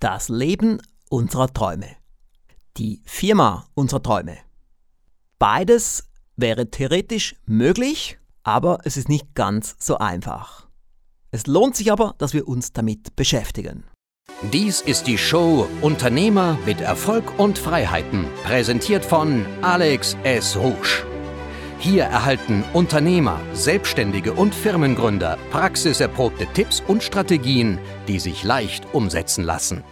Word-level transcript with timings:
Das 0.00 0.28
Leben 0.28 0.80
unserer 1.10 1.52
Träume. 1.52 1.88
Die 2.76 3.02
Firma 3.04 3.66
unserer 3.74 4.00
Träume. 4.00 4.38
Beides 5.40 6.04
wäre 6.36 6.70
theoretisch 6.70 7.34
möglich, 7.46 8.16
aber 8.44 8.78
es 8.84 8.96
ist 8.96 9.08
nicht 9.08 9.34
ganz 9.34 9.74
so 9.80 9.98
einfach. 9.98 10.68
Es 11.32 11.48
lohnt 11.48 11.74
sich 11.74 11.90
aber, 11.90 12.14
dass 12.18 12.32
wir 12.32 12.46
uns 12.46 12.72
damit 12.72 13.16
beschäftigen. 13.16 13.84
Dies 14.52 14.80
ist 14.80 15.08
die 15.08 15.18
Show 15.18 15.66
Unternehmer 15.80 16.56
mit 16.64 16.80
Erfolg 16.80 17.36
und 17.40 17.58
Freiheiten, 17.58 18.26
präsentiert 18.44 19.04
von 19.04 19.44
Alex 19.62 20.16
S. 20.22 20.56
Rouge. 20.56 21.04
Hier 21.80 22.02
erhalten 22.02 22.64
Unternehmer, 22.72 23.40
Selbstständige 23.52 24.32
und 24.32 24.52
Firmengründer 24.52 25.38
praxiserprobte 25.52 26.46
Tipps 26.52 26.82
und 26.88 27.04
Strategien, 27.04 27.78
die 28.08 28.18
sich 28.18 28.42
leicht 28.42 28.92
umsetzen 28.92 29.44
lassen. 29.44 29.84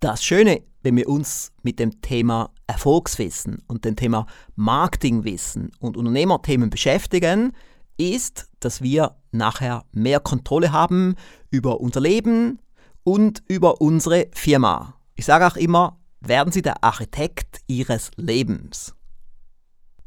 Das 0.00 0.24
Schöne, 0.24 0.62
wenn 0.82 0.96
wir 0.96 1.08
uns 1.08 1.52
mit 1.62 1.78
dem 1.78 2.00
Thema 2.00 2.50
Erfolgswissen 2.66 3.62
und 3.68 3.84
dem 3.84 3.94
Thema 3.94 4.26
Marketingwissen 4.56 5.70
und 5.78 5.96
Unternehmerthemen 5.96 6.68
beschäftigen, 6.68 7.52
ist, 7.96 8.48
dass 8.58 8.82
wir 8.82 9.14
nachher 9.30 9.84
mehr 9.92 10.18
Kontrolle 10.18 10.72
haben 10.72 11.14
über 11.50 11.80
unser 11.80 12.00
Leben 12.00 12.58
und 13.04 13.44
über 13.46 13.80
unsere 13.80 14.26
Firma. 14.34 14.96
Ich 15.14 15.26
sage 15.26 15.46
auch 15.46 15.56
immer, 15.56 16.00
werden 16.20 16.52
Sie 16.52 16.62
der 16.62 16.82
Architekt 16.82 17.60
Ihres 17.68 18.10
Lebens. 18.16 18.96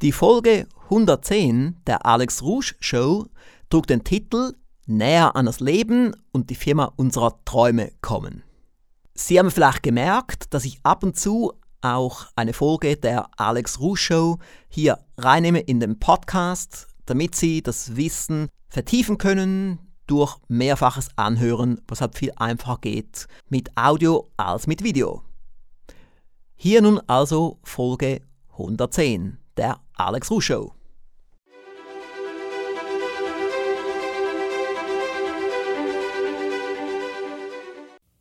Die 0.06 0.12
Folge 0.12 0.68
110 0.84 1.78
der 1.88 2.06
Alex 2.06 2.44
Rouge 2.44 2.76
Show 2.80 3.26
trug 3.72 3.88
den 3.88 4.04
Titel 4.04 4.54
Näher 4.86 5.36
an 5.36 5.48
das 5.48 5.62
Leben 5.62 6.16
und 6.32 6.52
die 6.52 6.56
Firma 6.56 6.94
unserer 6.96 7.44
Träume 7.44 7.92
kommen. 8.02 8.44
Sie 9.16 9.40
haben 9.40 9.50
vielleicht 9.50 9.82
gemerkt, 9.82 10.54
dass 10.54 10.64
ich 10.64 10.80
ab 10.84 11.02
und 11.02 11.18
zu 11.18 11.54
auch 11.82 12.28
eine 12.36 12.54
Folge 12.54 12.98
der 12.98 13.32
Alex 13.38 13.80
Rouge 13.80 13.98
Show 13.98 14.38
hier 14.70 15.00
reinnehme 15.18 15.62
in 15.62 15.80
den 15.80 15.98
Podcast, 15.98 16.86
damit 17.08 17.34
Sie 17.34 17.64
das 17.64 17.96
Wissen 17.96 18.50
vertiefen 18.70 19.18
können 19.18 19.80
durch 20.06 20.38
mehrfaches 20.48 21.10
Anhören, 21.16 21.82
was 21.88 22.02
halt 22.02 22.16
viel 22.16 22.32
einfacher 22.36 22.78
geht 22.80 23.26
mit 23.50 23.76
Audio 23.76 24.30
als 24.38 24.68
mit 24.68 24.84
Video. 24.84 25.24
Hier 26.56 26.84
nun 26.84 27.00
also 27.08 27.58
Folge 27.64 28.22
110 28.52 29.40
der 29.58 29.80
Alex 29.96 30.30
Rouge 30.30 30.42
Show. 30.42 30.72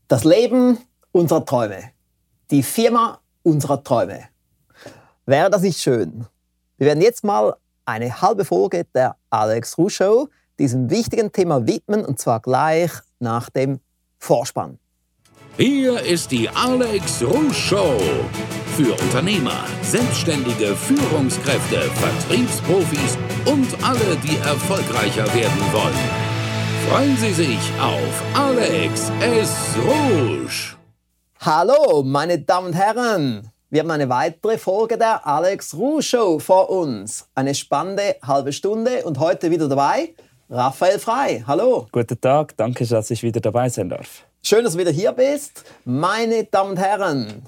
Das 0.08 0.24
Leben 0.24 0.78
unserer 1.12 1.44
Träume. 1.44 1.90
Die 2.50 2.62
Firma 2.62 3.20
unserer 3.42 3.82
Träume. 3.82 4.28
Wäre 5.26 5.50
das 5.50 5.62
nicht 5.62 5.80
schön? 5.80 6.26
Wir 6.76 6.88
werden 6.88 7.02
jetzt 7.02 7.24
mal 7.24 7.56
eine 7.84 8.20
halbe 8.20 8.44
Folge 8.44 8.84
der 8.94 9.16
Alex 9.30 9.76
Rouge 9.78 9.90
Show 9.90 10.28
diesem 10.58 10.90
wichtigen 10.90 11.32
Thema 11.32 11.66
widmen 11.66 12.04
und 12.04 12.18
zwar 12.18 12.40
gleich 12.40 12.92
nach 13.18 13.50
dem 13.50 13.80
Vorspann. 14.18 14.78
Hier 15.56 16.00
ist 16.00 16.30
die 16.30 16.48
Alex 16.48 17.22
Rouge 17.22 17.54
Show. 17.54 17.98
Für 18.76 18.92
Unternehmer, 18.92 19.66
Selbstständige, 19.82 20.74
Führungskräfte, 20.74 21.82
Vertriebsprofis 21.82 23.16
und 23.46 23.68
alle, 23.84 24.16
die 24.16 24.36
erfolgreicher 24.38 25.32
werden 25.32 25.72
wollen. 25.72 26.10
Freuen 26.88 27.16
Sie 27.16 27.32
sich 27.32 27.60
auf 27.80 28.22
Alex 28.34 29.12
S. 29.20 29.76
Rouge. 29.78 30.76
Hallo, 31.38 32.02
meine 32.02 32.40
Damen 32.40 32.66
und 32.66 32.72
Herren. 32.72 33.48
Wir 33.70 33.82
haben 33.82 33.92
eine 33.92 34.08
weitere 34.08 34.58
Folge 34.58 34.98
der 34.98 35.24
Alex 35.24 35.74
Rouge 35.74 36.02
Show 36.02 36.38
vor 36.40 36.68
uns. 36.68 37.28
Eine 37.36 37.54
spannende 37.54 38.16
halbe 38.26 38.52
Stunde 38.52 39.04
und 39.04 39.20
heute 39.20 39.52
wieder 39.52 39.68
dabei 39.68 40.14
Raphael 40.50 40.98
Frei. 40.98 41.44
Hallo. 41.46 41.86
Guten 41.92 42.20
Tag, 42.20 42.56
danke, 42.56 42.84
dass 42.84 43.10
ich 43.12 43.22
wieder 43.22 43.40
dabei 43.40 43.68
sein 43.68 43.88
darf. 43.88 44.24
Schön, 44.42 44.64
dass 44.64 44.74
du 44.74 44.80
wieder 44.80 44.90
hier 44.90 45.12
bist. 45.12 45.64
Meine 45.84 46.44
Damen 46.44 46.72
und 46.72 46.76
Herren, 46.76 47.44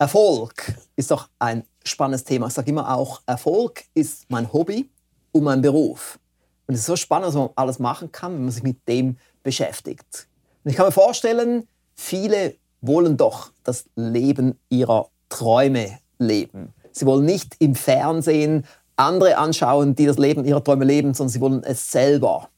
Erfolg 0.00 0.74
ist 0.96 1.10
doch 1.10 1.28
ein 1.38 1.62
spannendes 1.84 2.24
Thema. 2.24 2.46
Ich 2.46 2.54
sage 2.54 2.70
immer 2.70 2.96
auch, 2.96 3.20
Erfolg 3.26 3.84
ist 3.92 4.24
mein 4.30 4.50
Hobby 4.50 4.88
und 5.30 5.44
mein 5.44 5.60
Beruf. 5.60 6.18
Und 6.66 6.72
es 6.74 6.80
ist 6.80 6.86
so 6.86 6.96
spannend, 6.96 7.28
was 7.28 7.34
man 7.34 7.50
alles 7.54 7.78
machen 7.78 8.10
kann, 8.10 8.32
wenn 8.32 8.44
man 8.44 8.50
sich 8.50 8.62
mit 8.62 8.88
dem 8.88 9.18
beschäftigt. 9.42 10.26
Und 10.64 10.70
ich 10.70 10.76
kann 10.78 10.86
mir 10.86 10.92
vorstellen, 10.92 11.68
viele 11.94 12.54
wollen 12.80 13.18
doch 13.18 13.52
das 13.62 13.84
Leben 13.94 14.58
ihrer 14.70 15.10
Träume 15.28 15.98
leben. 16.18 16.72
Sie 16.92 17.04
wollen 17.04 17.26
nicht 17.26 17.56
im 17.58 17.74
Fernsehen 17.74 18.64
andere 18.96 19.36
anschauen, 19.36 19.94
die 19.96 20.06
das 20.06 20.16
Leben 20.16 20.46
ihrer 20.46 20.64
Träume 20.64 20.86
leben, 20.86 21.12
sondern 21.12 21.30
sie 21.30 21.42
wollen 21.42 21.62
es 21.62 21.90
selber. 21.90 22.48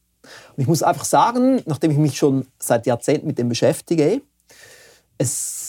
Und 0.57 0.63
ich 0.63 0.69
muss 0.69 0.85
einfach 0.85 1.05
sagen, 1.05 1.61
nachdem 1.67 1.91
ich 1.91 1.99
mich 1.99 2.17
schon 2.17 2.47
seit 2.61 2.87
Jahrzehnten 2.87 3.27
mit 3.27 3.37
dem 3.37 3.49
beschäftige, 3.49 4.23
es, 5.19 5.62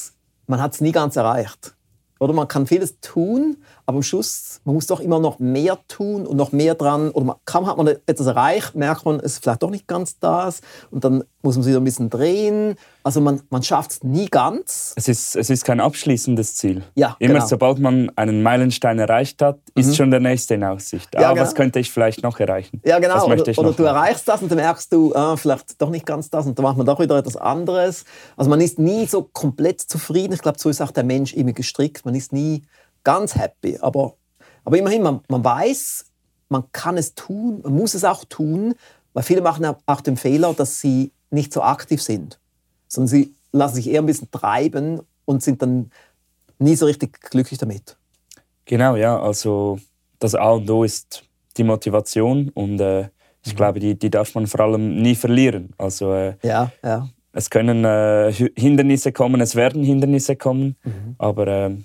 man 0.54 0.62
hat 0.62 0.76
es 0.76 0.82
nie 0.82 0.92
ganz 0.92 1.16
erreicht. 1.16 1.74
Oder 2.20 2.34
man 2.34 2.48
kann 2.48 2.68
vieles 2.68 3.00
tun, 3.00 3.58
aber 3.86 3.98
am 3.98 4.04
Schluss, 4.04 4.62
man 4.64 4.76
muss 4.76 4.88
doch 4.88 5.00
immer 5.00 5.20
noch 5.20 5.40
mehr 5.40 5.78
tun 5.88 6.26
und 6.26 6.38
noch 6.38 6.52
mehr 6.52 6.76
dran. 6.76 7.10
Oder 7.12 7.26
man, 7.26 7.36
kaum 7.46 7.68
hat 7.68 7.78
man 7.78 7.88
etwas 7.88 8.28
erreicht, 8.28 8.76
merkt 8.76 9.06
man, 9.06 9.20
es 9.20 9.34
ist 9.34 9.44
vielleicht 9.44 9.62
doch 9.64 9.70
nicht 9.70 9.88
ganz 9.88 10.20
das. 10.20 10.62
Und 10.92 11.04
dann 11.04 11.24
muss 11.42 11.56
man 11.56 11.64
sich 11.64 11.72
wieder 11.72 11.82
ein 11.82 11.84
bisschen 11.84 12.10
drehen. 12.10 12.76
Also 13.04 13.20
man, 13.20 13.42
man 13.50 13.62
schafft 13.62 13.92
es 13.92 14.04
nie 14.04 14.28
ganz. 14.28 14.94
Es 14.96 15.10
ist, 15.10 15.36
es 15.36 15.50
ist 15.50 15.66
kein 15.66 15.82
abschließendes 15.82 16.56
Ziel. 16.56 16.84
Ja, 16.96 17.18
Immer 17.20 17.34
genau. 17.36 17.46
sobald 17.48 17.80
man 17.80 18.10
einen 18.16 18.42
Meilenstein 18.44 18.98
erreicht 19.00 19.42
hat, 19.42 19.60
ist 19.76 19.88
Mhm. 19.88 19.94
schon 19.96 20.12
der 20.12 20.22
nächste 20.22 20.54
in 20.54 20.64
Aussicht. 20.64 21.10
Ja, 21.14 21.28
ah, 21.30 21.34
genau. 21.34 21.42
was 21.44 21.54
könnte 21.56 21.80
ich 21.80 21.92
vielleicht 21.92 22.24
noch 22.24 22.40
erreichen? 22.40 22.82
Ja, 22.86 23.00
genau. 23.00 23.16
Was 23.16 23.28
möchte 23.28 23.52
ich 23.52 23.58
oder 23.58 23.70
noch 23.72 23.74
oder 23.78 23.84
du 23.90 23.94
machen? 23.94 23.96
erreichst 24.06 24.28
das 24.28 24.42
und 24.42 24.50
dann 24.50 24.58
merkst 24.60 24.94
du, 24.94 25.14
ah, 25.14 25.36
vielleicht 25.36 25.82
doch 25.82 25.90
nicht 25.90 26.06
ganz 26.06 26.30
das 26.30 26.46
und 26.46 26.58
dann 26.58 26.64
macht 26.64 26.78
man 26.78 26.86
doch 26.86 27.00
wieder 27.02 27.18
etwas 27.18 27.36
anderes. 27.36 28.06
Also 28.38 28.50
man 28.50 28.62
ist 28.62 28.80
nie 28.80 29.06
so 29.08 29.24
komplett 29.24 29.82
zufrieden. 29.82 30.34
Ich 30.34 30.42
glaube, 30.42 30.58
so 30.60 30.70
ist 30.70 30.82
auch 30.82 30.92
der 30.92 31.04
Mensch 31.04 31.34
immer 31.34 31.52
gestrickt. 31.52 32.06
Man 32.06 32.16
ist 32.16 32.32
nie 32.32 32.64
ganz 33.04 33.36
happy. 33.36 33.78
Aber, 33.82 34.16
aber 34.66 34.78
immerhin, 34.78 35.02
man, 35.02 35.22
man 35.30 35.44
weiß, 35.44 36.06
man 36.50 36.64
kann 36.72 36.98
es 36.98 37.16
tun, 37.16 37.62
man 37.64 37.74
muss 37.74 37.94
es 37.94 38.04
auch 38.04 38.26
tun, 38.26 38.76
weil 39.14 39.24
viele 39.24 39.42
machen 39.42 39.66
auch 39.86 40.02
den 40.02 40.18
Fehler, 40.18 40.54
dass 40.54 40.80
sie 40.80 41.12
nicht 41.30 41.52
so 41.54 41.62
aktiv 41.62 42.02
sind, 42.02 42.40
sondern 42.88 43.08
sie 43.08 43.34
lassen 43.52 43.76
sich 43.76 43.90
eher 43.90 44.02
ein 44.02 44.06
bisschen 44.06 44.30
treiben 44.32 45.02
und 45.26 45.42
sind 45.44 45.62
dann 45.62 45.92
nie 46.60 46.76
so 46.76 46.86
richtig 46.86 47.20
glücklich 47.22 47.60
damit. 47.60 47.98
Genau, 48.66 48.96
ja. 48.96 49.20
Also 49.20 49.80
das 50.20 50.36
A 50.36 50.52
und 50.52 50.70
O 50.70 50.84
ist 50.84 51.24
die 51.58 51.64
Motivation 51.64 52.50
und 52.50 52.80
äh, 52.80 53.10
ich 53.46 53.54
Mhm. 53.54 53.58
glaube, 53.58 53.80
die, 53.80 53.96
die 54.00 54.10
darf 54.10 54.34
man 54.36 54.48
vor 54.48 54.62
allem 54.62 55.02
nie 55.02 55.16
verlieren. 55.16 55.74
Also 55.78 56.14
äh, 56.14 56.36
Ja, 56.44 56.72
ja. 56.84 57.10
es 57.34 57.50
können 57.50 57.84
äh, 57.84 58.32
Hindernisse 58.56 59.12
kommen, 59.12 59.42
es 59.42 59.56
werden 59.56 59.84
Hindernisse 59.84 60.36
kommen, 60.36 60.76
Mhm. 60.84 61.16
aber 61.18 61.48
äh, 61.48 61.76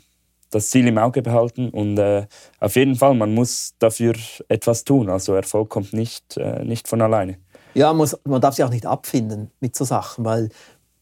das 0.51 0.71
Ziel 0.71 0.87
im 0.87 0.99
Auge 0.99 1.23
behalten 1.23 1.69
und 1.71 1.99
äh, 1.99 2.27
auf 2.61 2.77
jeden 2.77 2.95
Fall, 2.95 3.15
man 3.15 3.35
muss 3.35 3.75
dafür 3.79 4.15
etwas 4.49 4.85
tun. 4.85 5.11
Also 5.11 5.35
Erfolg 5.35 5.69
kommt 5.69 5.93
nicht, 5.93 6.37
äh, 6.37 6.65
nicht 6.65 6.89
von 6.89 7.03
alleine. 7.03 7.39
Ja, 7.75 7.89
man, 7.89 7.99
muss, 7.99 8.17
man 8.25 8.41
darf 8.41 8.55
sich 8.55 8.65
auch 8.65 8.71
nicht 8.71 8.87
abfinden 8.87 9.51
mit 9.61 9.77
so 9.77 9.85
Sachen, 9.85 10.25
weil, 10.25 10.49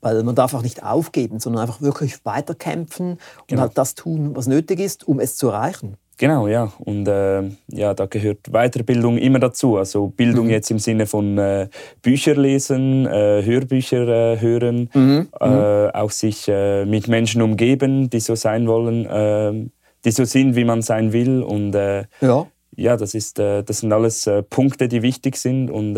weil 0.00 0.22
man 0.24 0.34
darf 0.34 0.52
auch 0.54 0.62
nicht 0.62 0.82
aufgeben, 0.82 1.38
sondern 1.40 1.62
einfach 1.62 1.80
wirklich 1.80 2.24
weiterkämpfen 2.24 3.12
und 3.12 3.20
Genau. 3.46 3.62
halt 3.62 3.78
das 3.78 3.94
tun, 3.94 4.34
was 4.36 4.46
nötig 4.46 4.80
ist, 4.80 5.06
um 5.06 5.20
es 5.20 5.36
zu 5.36 5.48
erreichen. 5.48 5.96
Genau, 6.19 6.49
ja. 6.49 6.72
Und 6.78 7.06
äh, 7.09 7.43
ja, 7.69 7.93
da 7.93 8.06
gehört 8.06 8.38
Weiterbildung 8.50 9.19
immer 9.19 9.38
dazu. 9.38 9.77
Also 9.77 10.09
Bildung 10.09 10.47
Mhm. 10.47 10.50
jetzt 10.50 10.71
im 10.71 10.78
Sinne 10.78 11.06
von 11.06 11.37
äh, 11.37 11.69
Bücher 12.00 12.34
lesen, 12.34 13.06
äh, 13.06 13.43
Hörbücher 13.44 14.09
äh, 14.09 14.41
hören, 14.41 14.88
Mhm. 14.94 15.28
Äh, 15.41 15.88
auch 15.93 16.10
sich 16.10 16.49
äh, 16.49 16.86
mit 16.86 17.09
Menschen 17.09 17.42
umgeben, 17.42 18.09
die 18.09 18.21
so 18.21 18.34
sein 18.34 18.66
wollen, 18.66 19.04
äh, 19.07 19.68
die 20.07 20.10
so 20.10 20.24
sind, 20.24 20.57
wie 20.57 20.65
man 20.65 20.80
sein 20.83 21.13
will. 21.13 21.42
Und 21.42 21.72
Ja. 21.74 22.47
ja, 22.77 22.97
das, 22.97 23.12
ist, 23.15 23.39
das 23.39 23.78
sind 23.80 23.92
alles 23.92 24.30
Punkte, 24.48 24.89
die 24.89 25.03
wichtig 25.03 25.36
sind. 25.36 25.71
Und 25.71 25.97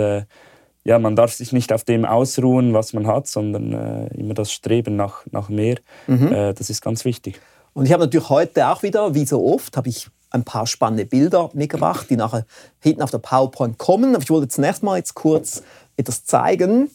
ja, 0.85 0.99
man 0.99 1.15
darf 1.15 1.33
sich 1.33 1.53
nicht 1.53 1.73
auf 1.73 1.85
dem 1.85 2.05
ausruhen, 2.07 2.73
was 2.73 2.93
man 2.95 3.07
hat, 3.07 3.27
sondern 3.27 4.09
immer 4.15 4.33
das 4.35 4.51
Streben 4.51 4.97
nach, 4.97 5.27
nach 5.31 5.49
mehr. 5.51 5.77
Mhm. 6.07 6.31
Das 6.57 6.71
ist 6.71 6.81
ganz 6.81 7.05
wichtig. 7.05 7.39
Und 7.79 7.87
ich 7.87 7.93
habe 7.93 8.03
natürlich 8.03 8.29
heute 8.29 8.67
auch 8.67 8.83
wieder, 8.83 9.15
wie 9.15 9.25
so 9.25 9.55
oft, 9.55 9.77
habe 9.77 9.89
ich 9.89 10.09
ein 10.31 10.43
paar 10.43 10.67
spannende 10.67 11.07
Bilder 11.07 11.49
mitgebracht, 11.55 12.11
die 12.11 12.17
nachher 12.17 12.45
hinten 12.81 13.03
auf 13.03 13.13
der 13.13 13.19
PowerPoint 13.19 13.79
kommen. 13.79 14.17
Aber 14.17 14.23
ich 14.25 14.31
wollte 14.31 14.49
zunächst 14.49 14.83
mal 14.83 14.97
jetzt 14.97 15.15
kurz 15.15 15.63
etwas 15.97 16.25
zeigen. 16.25 16.91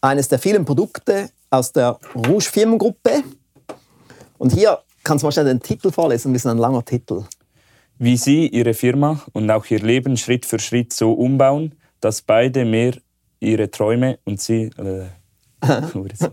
Eines 0.00 0.28
der 0.28 0.38
vielen 0.38 0.64
Produkte 0.64 1.28
aus 1.50 1.72
der 1.72 2.00
Rouge 2.14 2.46
Firmengruppe. 2.50 3.22
Und 4.38 4.54
hier 4.54 4.78
kannst 5.04 5.24
du 5.24 5.26
mal 5.26 5.32
schnell 5.32 5.44
den 5.44 5.60
Titel 5.60 5.90
vorlesen, 5.90 6.32
das 6.32 6.40
ist 6.40 6.50
ein 6.50 6.56
langer 6.56 6.86
Titel. 6.86 7.24
wie 7.98 8.16
Sie 8.16 8.48
Ihre 8.48 8.72
Firma 8.72 9.20
und 9.34 9.50
auch 9.50 9.66
Ihr 9.66 9.80
Leben 9.80 10.16
Schritt 10.16 10.46
für 10.46 10.58
Schritt 10.58 10.94
so 10.94 11.12
umbauen, 11.12 11.74
dass 12.00 12.22
beide 12.22 12.64
mehr 12.64 12.94
Ihre 13.40 13.70
Träume 13.70 14.18
und 14.24 14.40
Sie, 14.40 14.70
äh, 14.78 15.08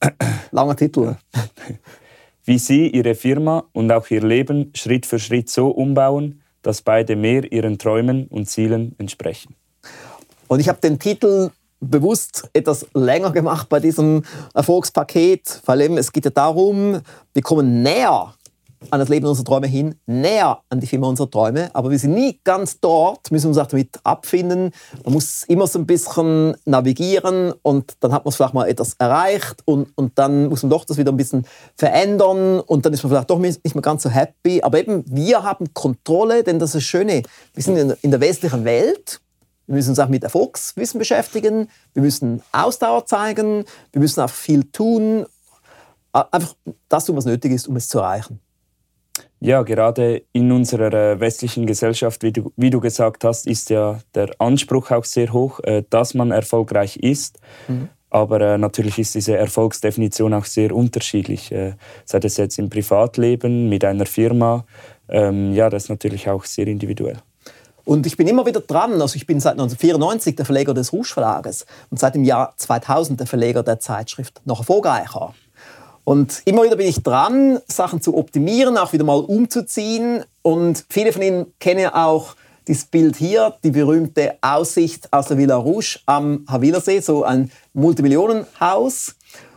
Langer 0.50 0.74
Titel. 0.74 1.14
Wie 2.50 2.58
Sie 2.58 2.88
Ihre 2.88 3.14
Firma 3.14 3.62
und 3.72 3.92
auch 3.92 4.10
Ihr 4.10 4.22
Leben 4.22 4.72
Schritt 4.74 5.06
für 5.06 5.20
Schritt 5.20 5.48
so 5.48 5.68
umbauen, 5.68 6.42
dass 6.62 6.82
beide 6.82 7.14
mehr 7.14 7.52
Ihren 7.52 7.78
Träumen 7.78 8.26
und 8.26 8.50
Zielen 8.50 8.96
entsprechen. 8.98 9.54
Und 10.48 10.58
ich 10.58 10.68
habe 10.68 10.80
den 10.80 10.98
Titel 10.98 11.50
bewusst 11.78 12.50
etwas 12.52 12.88
länger 12.92 13.30
gemacht 13.30 13.68
bei 13.68 13.78
diesem 13.78 14.24
Erfolgspaket, 14.52 15.62
weil 15.64 15.80
eben 15.82 15.96
es 15.96 16.10
geht 16.10 16.24
ja 16.24 16.32
darum, 16.32 17.00
wir 17.34 17.42
kommen 17.42 17.84
näher 17.84 18.34
an 18.88 18.98
das 18.98 19.08
Leben 19.10 19.26
unserer 19.26 19.44
Träume 19.44 19.66
hin, 19.66 19.94
näher 20.06 20.62
an 20.70 20.80
die 20.80 20.86
Firma 20.86 21.06
unserer 21.06 21.30
Träume, 21.30 21.70
aber 21.74 21.90
wir 21.90 21.98
sind 21.98 22.14
nie 22.14 22.40
ganz 22.44 22.80
dort, 22.80 23.30
müssen 23.30 23.48
uns 23.48 23.58
auch 23.58 23.66
damit 23.66 24.00
abfinden. 24.04 24.70
Man 25.04 25.14
muss 25.14 25.42
immer 25.44 25.66
so 25.66 25.78
ein 25.78 25.86
bisschen 25.86 26.56
navigieren 26.64 27.52
und 27.62 27.94
dann 28.00 28.12
hat 28.12 28.24
man 28.24 28.32
vielleicht 28.32 28.54
mal 28.54 28.68
etwas 28.68 28.94
erreicht 28.94 29.62
und, 29.66 29.88
und 29.96 30.18
dann 30.18 30.48
muss 30.48 30.62
man 30.62 30.70
doch 30.70 30.84
das 30.86 30.96
wieder 30.96 31.12
ein 31.12 31.16
bisschen 31.18 31.46
verändern 31.76 32.60
und 32.60 32.86
dann 32.86 32.92
ist 32.94 33.02
man 33.02 33.10
vielleicht 33.10 33.30
doch 33.30 33.38
nicht 33.38 33.62
mehr 33.62 33.82
ganz 33.82 34.02
so 34.02 34.08
happy. 34.08 34.62
Aber 34.62 34.78
eben, 34.78 35.04
wir 35.06 35.42
haben 35.42 35.74
Kontrolle, 35.74 36.42
denn 36.42 36.58
das 36.58 36.70
ist 36.70 36.76
das 36.76 36.82
Schöne, 36.84 37.22
wir 37.54 37.62
sind 37.62 37.98
in 38.00 38.10
der 38.10 38.20
westlichen 38.20 38.64
Welt, 38.64 39.20
wir 39.66 39.76
müssen 39.76 39.90
uns 39.90 39.98
auch 39.98 40.08
mit 40.08 40.24
Erfolgswissen 40.24 40.98
beschäftigen, 40.98 41.68
wir 41.92 42.02
müssen 42.02 42.42
Ausdauer 42.50 43.04
zeigen, 43.04 43.64
wir 43.92 44.00
müssen 44.00 44.20
auch 44.20 44.30
viel 44.30 44.64
tun, 44.64 45.26
einfach 46.12 46.54
das 46.88 47.04
tun, 47.04 47.16
was 47.16 47.26
nötig 47.26 47.52
ist, 47.52 47.68
um 47.68 47.76
es 47.76 47.88
zu 47.88 47.98
erreichen. 47.98 48.40
Ja, 49.42 49.62
gerade 49.62 50.22
in 50.32 50.52
unserer 50.52 50.92
äh, 50.92 51.18
westlichen 51.18 51.64
Gesellschaft, 51.64 52.22
wie 52.22 52.32
du, 52.32 52.52
wie 52.56 52.68
du 52.68 52.78
gesagt 52.78 53.24
hast, 53.24 53.46
ist 53.46 53.70
ja 53.70 53.98
der 54.14 54.30
Anspruch 54.38 54.90
auch 54.90 55.04
sehr 55.04 55.32
hoch, 55.32 55.60
äh, 55.60 55.82
dass 55.88 56.12
man 56.12 56.30
erfolgreich 56.30 56.98
ist. 56.98 57.38
Mhm. 57.66 57.88
Aber 58.10 58.40
äh, 58.42 58.58
natürlich 58.58 58.98
ist 58.98 59.14
diese 59.14 59.36
Erfolgsdefinition 59.36 60.34
auch 60.34 60.44
sehr 60.44 60.74
unterschiedlich. 60.74 61.54
sei 62.04 62.18
das 62.18 62.36
jetzt 62.36 62.58
im 62.58 62.68
Privatleben, 62.68 63.68
mit 63.68 63.84
einer 63.84 64.04
Firma, 64.04 64.66
ähm, 65.08 65.54
ja, 65.54 65.70
das 65.70 65.84
ist 65.84 65.88
natürlich 65.88 66.28
auch 66.28 66.44
sehr 66.44 66.66
individuell. 66.66 67.16
Und 67.84 68.06
ich 68.06 68.16
bin 68.16 68.28
immer 68.28 68.44
wieder 68.46 68.60
dran, 68.60 69.00
also 69.00 69.16
ich 69.16 69.26
bin 69.26 69.40
seit 69.40 69.52
1994 69.52 70.36
der 70.36 70.44
Verleger 70.44 70.74
des 70.74 70.92
Rouge 70.92 71.08
Verlages 71.08 71.66
und 71.90 71.98
seit 71.98 72.14
dem 72.14 72.24
Jahr 72.24 72.52
2000 72.56 73.18
der 73.18 73.26
Verleger 73.26 73.62
der 73.62 73.80
Zeitschrift 73.80 74.40
Noch 74.44 74.60
erfolgreicher. 74.60 75.34
Und 76.04 76.42
immer 76.44 76.64
wieder 76.64 76.76
bin 76.76 76.86
ich 76.86 77.02
dran, 77.02 77.60
Sachen 77.66 78.00
zu 78.00 78.16
optimieren, 78.16 78.76
auch 78.76 78.92
wieder 78.92 79.04
mal 79.04 79.20
umzuziehen. 79.20 80.24
Und 80.42 80.84
viele 80.88 81.12
von 81.12 81.22
Ihnen 81.22 81.46
kennen 81.60 81.86
auch 81.88 82.34
dieses 82.66 82.84
Bild 82.84 83.16
hier, 83.16 83.54
die 83.64 83.70
berühmte 83.70 84.36
Aussicht 84.40 85.12
aus 85.12 85.28
der 85.28 85.38
Villa 85.38 85.56
Rouge 85.56 85.98
am 86.06 86.44
Havillersee, 86.48 87.00
so 87.00 87.24
ein 87.24 87.50
Multimillionenhaus. 87.74 89.16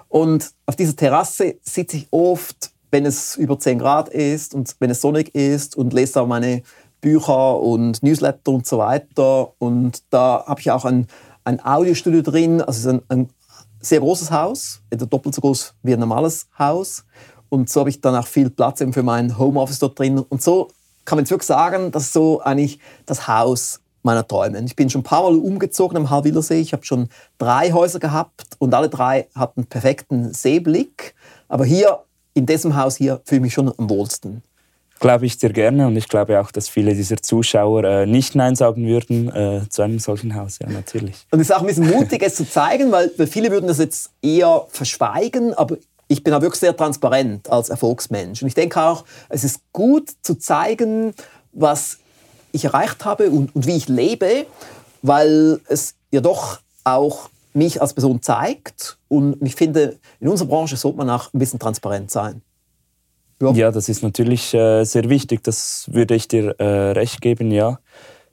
Und 0.10 0.52
auf 0.66 0.76
dieser 0.76 0.96
Terrasse 0.96 1.56
sitze 1.64 1.98
ich 1.98 2.08
oft, 2.12 2.72
wenn 2.92 3.06
es 3.06 3.36
über 3.36 3.58
10 3.58 3.80
Grad 3.80 4.10
ist 4.10 4.54
und 4.54 4.76
wenn 4.80 4.92
es 4.92 5.02
sonnig 5.02 5.34
ist 5.34 5.76
und 5.76 5.94
lese 5.94 6.14
da 6.14 6.26
meine 6.26 6.62
Bücher 7.02 7.60
und 7.60 8.02
Newsletter 8.04 8.52
und 8.52 8.66
so 8.66 8.78
weiter. 8.78 9.54
Und 9.60 10.04
da 10.10 10.44
habe 10.48 10.62
ich 10.62 10.72
auch 10.72 10.86
ein, 10.86 11.08
ein 11.44 11.64
Audiostudio 11.64 12.22
drin, 12.22 12.62
also 12.62 12.90
ein, 12.90 13.02
ein 13.10 13.30
sehr 13.84 14.00
großes 14.00 14.32
Haus, 14.32 14.82
etwa 14.90 15.06
doppelt 15.06 15.36
so 15.36 15.42
groß 15.42 15.74
wie 15.84 15.94
ein 15.94 16.00
normales 16.00 16.48
Haus. 16.58 17.06
Und 17.50 17.70
so 17.70 17.82
habe 17.82 17.90
ich 17.90 18.02
dann 18.02 18.16
auch 18.16 18.26
viel 18.26 18.50
Platz 18.50 18.82
eben 18.82 18.94
für 18.94 19.04
mein 19.04 19.38
Homeoffice 19.38 19.80
dort 19.80 20.00
drin. 20.00 20.20
Und 20.20 20.42
so 20.42 20.70
kann 21.06 21.18
man 21.18 21.26
jetzt 21.26 21.32
wirklich 21.32 21.48
sagen, 21.48 21.92
das 21.92 22.04
ist 22.04 22.14
so 22.14 22.42
eigentlich 22.42 22.80
das 23.06 23.28
Haus 23.28 23.82
meiner 24.02 24.28
Träume. 24.28 24.64
Ich 24.66 24.76
bin 24.76 24.90
schon 24.90 25.02
ein 25.02 25.06
paar 25.06 25.24
Mal 25.24 25.36
umgezogen 25.36 25.98
am 25.98 26.10
Halbwillersee. 26.10 26.60
Ich 26.60 26.74
habe 26.74 26.86
schon 26.86 27.10
drei 27.38 27.72
Häuser 27.72 28.00
gehabt 28.00 28.56
und 28.60 28.74
alle 28.74 28.90
drei 28.90 29.28
hatten 29.36 29.66
perfekten 29.66 30.34
Seeblick. 30.34 31.16
Aber 31.48 31.66
hier, 31.66 32.00
in 32.34 32.46
diesem 32.46 32.76
Haus 32.76 32.96
hier, 32.96 33.22
fühle 33.26 33.40
ich 33.40 33.44
mich 33.44 33.54
schon 33.54 33.72
am 33.78 33.90
wohlsten 33.90 34.44
glaube 35.04 35.26
ich 35.26 35.38
dir 35.38 35.52
gerne 35.52 35.86
und 35.86 35.98
ich 35.98 36.08
glaube 36.08 36.40
auch, 36.40 36.50
dass 36.50 36.70
viele 36.70 36.96
dieser 36.96 37.18
Zuschauer 37.18 37.84
äh, 37.84 38.06
nicht 38.06 38.36
Nein 38.36 38.56
sagen 38.56 38.88
würden 38.88 39.28
äh, 39.36 39.62
zu 39.70 39.82
einem 39.82 40.00
solchen 40.00 40.34
Haus, 40.34 40.60
ja, 40.60 40.70
natürlich. 40.70 41.28
Und 41.30 41.42
es 41.42 41.50
ist 41.50 41.56
auch 41.56 41.60
ein 41.60 41.68
bisschen 41.68 41.90
mutig, 41.90 42.24
es 42.24 42.36
zu 42.36 42.50
zeigen, 42.50 42.90
weil, 42.94 43.12
weil 43.18 43.28
viele 43.28 43.52
würden 43.52 43.68
das 43.68 43.80
jetzt 43.80 44.12
eher 44.22 44.66
verschweigen, 44.70 45.54
aber 45.56 45.76
ich 46.08 46.24
bin 46.24 46.34
auch 46.34 46.42
wirklich 46.42 46.62
sehr 46.62 46.76
transparent 46.76 47.50
als 47.50 47.68
Erfolgsmensch. 47.68 48.42
Und 48.42 48.48
ich 48.48 48.54
denke 48.54 48.82
auch, 48.82 49.04
es 49.28 49.44
ist 49.44 49.60
gut 49.74 50.10
zu 50.22 50.36
zeigen, 50.36 51.14
was 51.52 51.98
ich 52.54 52.64
erreicht 52.64 53.04
habe 53.04 53.30
und, 53.30 53.54
und 53.54 53.68
wie 53.68 53.76
ich 53.76 53.90
lebe, 53.90 54.46
weil 55.02 55.60
es 55.68 55.96
ja 56.12 56.22
doch 56.22 56.60
auch 56.86 57.30
mich 57.54 57.82
als 57.82 57.94
Person 57.94 58.22
zeigt. 58.22 58.98
Und 59.10 59.36
ich 59.42 59.56
finde, 59.56 59.98
in 60.22 60.30
unserer 60.30 60.48
Branche 60.48 60.78
sollte 60.78 60.98
man 60.98 61.10
auch 61.10 61.34
ein 61.34 61.40
bisschen 61.40 61.60
transparent 61.60 62.10
sein. 62.10 62.42
Ja, 63.42 63.52
ja 63.52 63.72
das 63.72 63.90
ist 63.90 64.04
natürlich 64.04 64.54
äh, 64.54 64.84
sehr 64.84 65.10
wichtig. 65.10 65.44
Das 65.44 65.90
würde 65.92 66.16
ich 66.16 66.28
dir 66.28 66.56
äh, 66.60 66.92
recht 66.92 67.22
geben, 67.22 67.52
ja. 67.52 67.80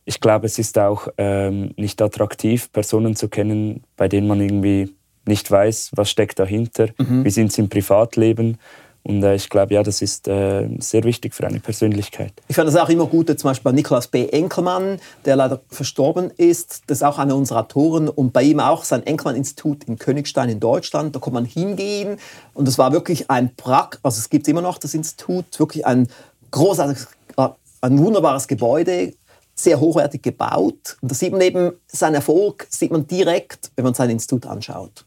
Ich 0.05 0.21
glaube, 0.21 0.47
es 0.47 0.59
ist 0.59 0.79
auch 0.79 1.09
ähm, 1.19 1.73
nicht 1.77 2.01
attraktiv, 2.03 2.73
Personen 2.73 3.15
zu 3.17 3.29
kennen, 3.29 3.85
bei 3.97 4.09
denen 4.09 4.27
man 4.27 4.41
irgendwie 4.41 4.95
nicht 5.27 5.51
weiß, 5.51 5.91
was 5.95 6.11
steckt 6.11 6.39
dahinter, 6.39 6.89
mhm. 6.99 7.25
wie 7.25 7.31
sind 7.31 7.53
sie 7.53 7.61
im 7.61 7.69
Privatleben. 7.69 8.59
Und 9.03 9.23
äh, 9.23 9.35
ich 9.35 9.49
glaube, 9.49 9.75
ja, 9.75 9.83
das 9.83 10.03
ist 10.03 10.29
äh, 10.29 10.69
sehr 10.79 11.05
wichtig 11.05 11.35
für 11.35 11.47
eine 11.47 11.61
Persönlichkeit. 11.61 12.33
Ich 12.49 12.57
fand 12.57 12.69
es 12.69 12.77
auch 12.77 12.89
immer 12.89 13.07
gut, 13.07 13.29
zum 13.29 13.51
Beispiel 13.51 13.71
bei 13.71 13.75
Niklas 13.75 14.09
B. 14.09 14.27
Enkelmann, 14.29 15.01
der 15.25 15.37
leider 15.37 15.61
verstorben 15.71 16.31
ist. 16.37 16.83
Das 16.87 16.99
ist 16.99 17.03
auch 17.03 17.19
einer 17.19 17.35
unserer 17.35 17.61
Autoren. 17.61 18.09
Und 18.09 18.33
bei 18.33 18.43
ihm 18.43 18.61
auch 18.61 18.85
sein 18.85 19.07
Enkelmann-Institut 19.07 19.85
in 19.85 19.99
Königstein 19.99 20.51
in 20.51 20.61
Deutschland. 20.61 21.17
Da 21.17 21.21
konnte 21.21 21.35
man 21.35 21.45
hingehen. 21.47 22.19
Und 22.53 22.69
das 22.69 22.77
war 22.77 22.93
wirklich 22.93 23.31
ein 23.31 23.55
Prack, 23.57 23.99
also 24.03 24.19
es 24.19 24.29
gibt 24.29 24.47
immer 24.49 24.63
noch 24.63 24.79
das 24.79 24.95
Institut, 24.95 25.59
wirklich 25.59 25.87
ein 25.87 26.09
großartiges, 26.51 27.09
äh, 27.37 27.49
ein 27.81 27.99
wunderbares 27.99 28.47
Gebäude, 28.47 29.15
sehr 29.55 29.81
hochwertig 29.81 30.23
gebaut. 30.23 30.97
Und 31.01 31.11
da 31.11 31.15
sieht 31.15 31.33
man 31.33 31.41
eben 31.41 31.73
seinen 31.87 32.17
Erfolg, 32.17 32.67
sieht 32.71 32.91
man 32.91 33.07
direkt, 33.07 33.71
wenn 33.77 33.85
man 33.85 33.95
sein 33.95 34.11
Institut 34.11 34.47
anschaut. 34.47 35.05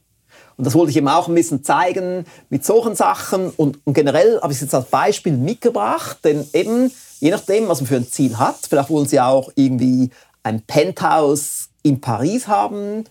Und 0.57 0.65
das 0.65 0.75
wollte 0.75 0.91
ich 0.91 0.97
eben 0.97 1.07
auch 1.07 1.27
ein 1.27 1.35
bisschen 1.35 1.63
zeigen 1.63 2.25
mit 2.49 2.63
solchen 2.65 2.95
Sachen. 2.95 3.49
Und, 3.51 3.79
und 3.85 3.93
generell 3.93 4.39
habe 4.41 4.51
ich 4.51 4.57
es 4.57 4.61
jetzt 4.61 4.75
als 4.75 4.85
Beispiel 4.85 5.35
mitgebracht, 5.35 6.19
denn 6.23 6.47
eben, 6.53 6.91
je 7.19 7.31
nachdem, 7.31 7.67
was 7.67 7.81
man 7.81 7.87
für 7.87 7.95
ein 7.95 8.07
Ziel 8.07 8.37
hat, 8.37 8.57
vielleicht 8.67 8.89
wollen 8.89 9.07
Sie 9.07 9.19
auch 9.19 9.51
irgendwie 9.55 10.11
ein 10.43 10.61
Penthouse 10.61 11.69
in 11.81 12.01
Paris 12.01 12.47
haben 12.47 13.05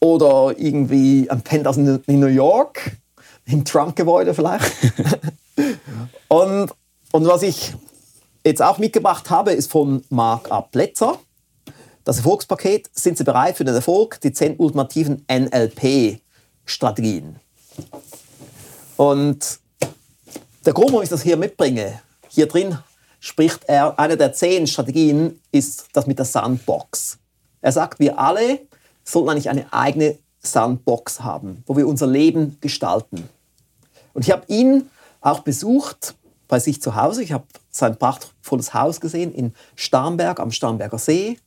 oder 0.00 0.54
irgendwie 0.56 1.28
ein 1.30 1.42
Penthouse 1.42 1.78
in, 1.78 2.02
in 2.06 2.20
New 2.20 2.26
York, 2.26 2.92
im 3.46 3.64
Trump-Gebäude 3.64 4.34
vielleicht. 4.34 4.70
und, 6.28 6.70
und 7.12 7.26
was 7.26 7.42
ich 7.42 7.74
jetzt 8.44 8.62
auch 8.62 8.78
mitgebracht 8.78 9.30
habe, 9.30 9.52
ist 9.52 9.70
von 9.70 10.02
Marc 10.10 10.50
A. 10.52 10.60
Plätzer. 10.60 11.18
Das 12.04 12.18
Erfolgspaket, 12.18 12.88
sind 12.92 13.18
Sie 13.18 13.24
bereit 13.24 13.56
für 13.56 13.64
den 13.64 13.74
Erfolg? 13.74 14.20
Die 14.20 14.32
10 14.32 14.58
ultimativen 14.58 15.24
NLP 15.28 16.20
Strategien. 16.66 17.40
Und 18.96 19.60
der 20.64 20.72
Grund, 20.72 20.90
warum 20.90 21.02
ich 21.02 21.08
das 21.08 21.22
hier 21.22 21.36
mitbringe, 21.36 22.00
hier 22.28 22.46
drin 22.46 22.78
spricht 23.20 23.64
er, 23.66 23.98
eine 23.98 24.16
der 24.16 24.32
zehn 24.32 24.66
Strategien 24.66 25.40
ist 25.52 25.86
das 25.92 26.06
mit 26.06 26.18
der 26.18 26.26
Sandbox. 26.26 27.18
Er 27.60 27.72
sagt, 27.72 27.98
wir 27.98 28.18
alle 28.18 28.60
sollten 29.04 29.30
eigentlich 29.30 29.48
eine 29.48 29.72
eigene 29.72 30.18
Sandbox 30.40 31.20
haben, 31.20 31.62
wo 31.66 31.76
wir 31.76 31.86
unser 31.86 32.06
Leben 32.06 32.58
gestalten. 32.60 33.28
Und 34.12 34.26
ich 34.26 34.30
habe 34.30 34.44
ihn 34.48 34.90
auch 35.20 35.40
besucht 35.40 36.14
bei 36.48 36.58
sich 36.58 36.80
zu 36.80 36.94
Hause. 36.94 37.22
Ich 37.22 37.32
habe 37.32 37.44
sein 37.70 37.98
prachtvolles 37.98 38.74
Haus 38.74 39.00
gesehen 39.00 39.32
in 39.32 39.54
Starnberg 39.74 40.40
am 40.40 40.50
Starnberger 40.50 40.98
See 40.98 41.38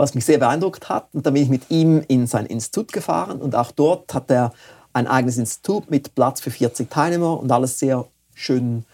was 0.00 0.14
mich 0.14 0.24
sehr 0.24 0.38
beeindruckt 0.38 0.88
hat. 0.88 1.08
Und 1.12 1.26
dann 1.26 1.34
bin 1.34 1.42
ich 1.42 1.48
mit 1.48 1.70
ihm 1.70 2.02
in 2.08 2.26
sein 2.26 2.46
Institut 2.46 2.92
gefahren 2.92 3.40
und 3.40 3.54
auch 3.54 3.70
dort 3.70 4.12
hat 4.14 4.30
er 4.30 4.52
ein 4.92 5.06
eigenes 5.06 5.38
Institut 5.38 5.90
mit 5.90 6.14
Platz 6.14 6.40
für 6.40 6.50
40 6.50 6.90
Teilnehmer 6.90 7.38
und 7.38 7.52
alles 7.52 7.78
sehr 7.78 8.06
schön 8.34 8.84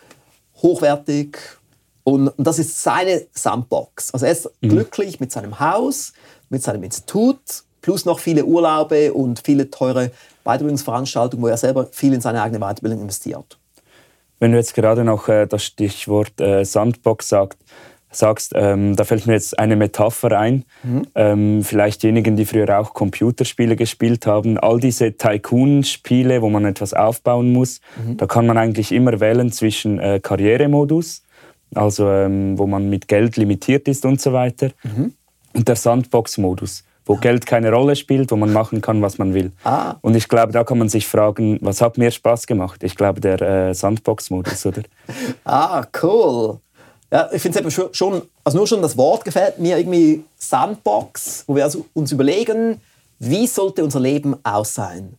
hochwertig. 0.57 1.39
Und, 2.05 2.29
und 2.29 2.47
das 2.47 2.59
ist 2.59 2.83
seine 2.83 3.27
Sandbox. 3.33 4.13
Also 4.13 4.27
er 4.27 4.33
ist 4.33 4.51
mhm. 4.61 4.69
glücklich 4.69 5.21
mit 5.21 5.33
seinem 5.33 5.59
Haus, 5.59 6.13
mit 6.51 6.63
seinem 6.63 6.83
Institut, 6.83 7.39
plus 7.83 8.05
noch 8.05 8.19
viele 8.19 8.45
Urlaube 8.45 9.15
und 9.15 9.41
viele 9.45 9.71
teure 9.71 10.11
Weiterbildungsveranstaltungen, 10.45 11.43
wo 11.43 11.49
er 11.49 11.57
selber 11.57 11.87
viel 11.93 12.13
in 12.13 12.21
seine 12.21 12.43
eigene 12.43 12.59
Weiterbildung 12.61 13.01
investiert. 13.01 13.59
Wenn 14.39 14.53
du 14.53 14.59
jetzt 14.59 14.75
gerade 14.75 15.03
noch 15.03 15.29
äh, 15.29 15.47
das 15.47 15.65
Stichwort 15.65 16.41
äh, 16.41 16.65
Sandbox 16.65 17.29
sagst, 17.29 17.59
sagst, 18.17 18.53
ähm, 18.55 18.97
da 18.97 19.05
fällt 19.05 19.27
mir 19.27 19.35
jetzt 19.35 19.59
eine 19.59 19.77
Metapher 19.77 20.39
ein. 20.39 20.65
Mhm. 20.83 21.07
Ähm, 21.15 21.63
vielleicht 21.63 22.03
diejenigen, 22.03 22.37
die 22.37 22.45
früher 22.47 22.79
auch 22.79 22.95
Computerspiele 22.95 23.77
gespielt 23.77 24.27
haben, 24.27 24.59
all 24.59 24.81
diese 24.81 25.17
Tycoon-Spiele, 25.17 26.43
wo 26.43 26.49
man 26.49 26.65
etwas 26.65 26.95
aufbauen 26.95 27.53
muss, 27.53 27.81
mhm. 28.05 28.17
da 28.17 28.27
kann 28.27 28.47
man 28.47 28.59
eigentlich 28.59 28.93
immer 28.93 29.21
wählen 29.21 29.53
zwischen 29.53 29.99
äh, 29.99 30.21
Karrieremodus, 30.23 31.23
also 31.75 32.09
ähm, 32.09 32.59
wo 32.59 32.67
man 32.67 32.89
mit 32.89 33.09
Geld 33.09 33.37
limitiert 33.37 33.89
ist 33.89 34.05
und 34.05 34.21
so 34.21 34.33
weiter, 34.33 34.71
mhm. 34.83 35.13
und 35.55 35.69
der 35.69 35.77
Sandbox-Modus, 35.77 36.85
wo 37.05 37.17
Geld 37.17 37.47
keine 37.47 37.71
Rolle 37.71 37.97
spielt, 37.97 38.31
wo 38.31 38.37
man 38.37 38.53
machen 38.53 38.81
kann, 38.81 39.03
was 39.03 39.19
man 39.19 39.35
will. 39.35 39.53
Ah. 39.65 39.95
Und 40.01 40.17
ich 40.17 40.29
glaube, 40.29 40.53
da 40.53 40.65
kann 40.65 40.79
man 40.79 40.89
sich 40.89 41.07
fragen, 41.07 41.59
was 41.61 41.81
hat 41.81 41.99
mir 41.99 42.11
Spaß 42.11 42.47
gemacht? 42.47 42.83
Ich 42.83 42.97
glaube, 42.97 43.21
der 43.21 43.41
äh, 43.41 43.75
Sandbox-Modus, 43.75 44.67
oder? 44.67 44.83
Ah, 45.45 45.87
cool. 46.03 46.59
Ja, 47.17 47.31
ich 47.33 47.41
finde 47.41 47.61
es 47.61 47.97
schon, 47.97 48.21
also 48.45 48.59
nur 48.59 48.67
schon 48.67 48.83
das 48.83 48.95
Wort 48.99 49.25
gefällt 49.25 49.59
mir 49.59 49.79
irgendwie 49.79 50.23
Sandbox, 50.37 51.45
wo 51.47 51.57
wir 51.57 51.65
also 51.65 51.87
uns 51.95 52.13
überlegen, 52.13 52.79
wie 53.19 53.47
sollte 53.47 53.83
unser 53.83 54.01
Leben 54.01 54.37
aussehen, 54.45 55.17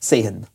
sehen. 0.00 0.48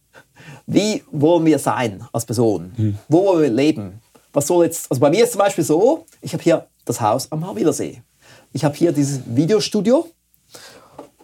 Wie 0.68 1.02
wollen 1.10 1.46
wir 1.46 1.58
sein 1.58 2.06
als 2.12 2.26
Person? 2.26 2.74
Hm. 2.76 2.98
Wo 3.08 3.24
wollen 3.28 3.44
wir 3.44 3.50
leben? 3.50 4.02
Was 4.34 4.48
soll 4.48 4.66
jetzt, 4.66 4.92
also 4.92 5.00
bei 5.00 5.10
mir 5.10 5.24
ist 5.24 5.32
zum 5.32 5.40
Beispiel 5.40 5.64
so, 5.64 6.06
ich 6.20 6.34
habe 6.34 6.44
hier 6.44 6.68
das 6.84 7.00
Haus 7.00 7.32
am 7.32 7.48
Harwilersee. 7.48 8.02
Ich 8.52 8.66
habe 8.66 8.76
hier 8.76 8.92
dieses 8.92 9.22
Videostudio 9.26 10.10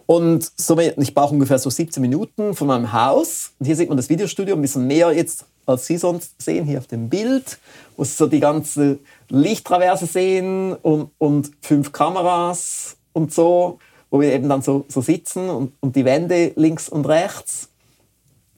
und 0.06 0.50
ich 0.96 1.14
brauche 1.14 1.34
ungefähr 1.34 1.58
so 1.58 1.68
17 1.68 2.00
Minuten 2.00 2.54
von 2.54 2.66
meinem 2.66 2.94
Haus. 2.94 3.52
Und 3.58 3.66
hier 3.66 3.76
sieht 3.76 3.90
man 3.90 3.98
das 3.98 4.08
Videostudio 4.08 4.54
ein 4.54 4.62
bisschen 4.62 4.86
mehr 4.86 5.12
jetzt, 5.12 5.44
als 5.70 5.86
Sie 5.86 5.96
sonst 5.96 6.40
sehen, 6.40 6.66
hier 6.66 6.78
auf 6.78 6.86
dem 6.86 7.08
Bild, 7.08 7.58
wo 7.96 8.04
Sie 8.04 8.14
so 8.14 8.26
die 8.26 8.40
ganze 8.40 8.98
Lichttraverse 9.28 10.06
sehen 10.06 10.74
und, 10.74 11.10
und 11.18 11.50
fünf 11.62 11.92
Kameras 11.92 12.96
und 13.12 13.32
so, 13.32 13.78
wo 14.10 14.20
wir 14.20 14.32
eben 14.32 14.48
dann 14.48 14.62
so, 14.62 14.84
so 14.88 15.00
sitzen 15.00 15.48
und, 15.48 15.72
und 15.80 15.96
die 15.96 16.04
Wände 16.04 16.52
links 16.56 16.88
und 16.88 17.06
rechts. 17.06 17.68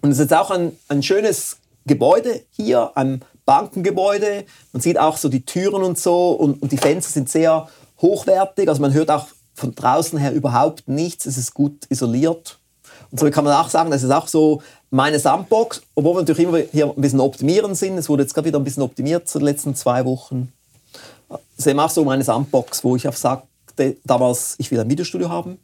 Und 0.00 0.10
es 0.10 0.18
ist 0.18 0.30
jetzt 0.30 0.38
auch 0.38 0.50
ein, 0.50 0.76
ein 0.88 1.02
schönes 1.02 1.58
Gebäude 1.86 2.42
hier, 2.50 2.92
ein 2.96 3.24
Bankengebäude. 3.44 4.44
Man 4.72 4.80
sieht 4.80 4.98
auch 4.98 5.16
so 5.16 5.28
die 5.28 5.44
Türen 5.44 5.82
und 5.82 5.98
so 5.98 6.30
und, 6.30 6.62
und 6.62 6.72
die 6.72 6.78
Fenster 6.78 7.12
sind 7.12 7.28
sehr 7.28 7.68
hochwertig. 8.00 8.68
Also 8.68 8.80
man 8.80 8.92
hört 8.92 9.10
auch 9.10 9.26
von 9.54 9.74
draußen 9.74 10.18
her 10.18 10.32
überhaupt 10.32 10.88
nichts. 10.88 11.26
Es 11.26 11.36
ist 11.36 11.54
gut 11.54 11.86
isoliert. 11.88 12.58
Und 13.10 13.20
so 13.20 13.30
kann 13.30 13.44
man 13.44 13.54
auch 13.54 13.68
sagen, 13.68 13.90
das 13.90 14.02
ist 14.02 14.10
auch 14.10 14.28
so 14.28 14.62
meine 14.92 15.18
Sandbox, 15.18 15.82
obwohl 15.94 16.16
wir 16.16 16.20
natürlich 16.20 16.42
immer 16.42 16.58
hier 16.58 16.86
ein 16.86 17.00
bisschen 17.00 17.20
optimieren 17.20 17.74
sind. 17.74 17.96
Es 17.96 18.10
wurde 18.10 18.24
jetzt 18.24 18.34
gerade 18.34 18.48
wieder 18.48 18.58
ein 18.58 18.64
bisschen 18.64 18.82
optimiert 18.82 19.26
zu 19.26 19.38
den 19.38 19.46
letzten 19.46 19.74
zwei 19.74 20.04
Wochen. 20.04 20.52
Das 21.30 21.40
ist 21.56 21.66
eben 21.66 21.80
auch 21.80 21.88
so 21.88 22.04
meine 22.04 22.22
Sandbox, 22.22 22.84
wo 22.84 22.94
ich 22.94 23.08
auch 23.08 23.14
sagte, 23.14 23.96
damals, 24.04 24.54
ich 24.58 24.70
will 24.70 24.78
ein 24.78 24.90
Videostudio 24.90 25.30
haben. 25.30 25.58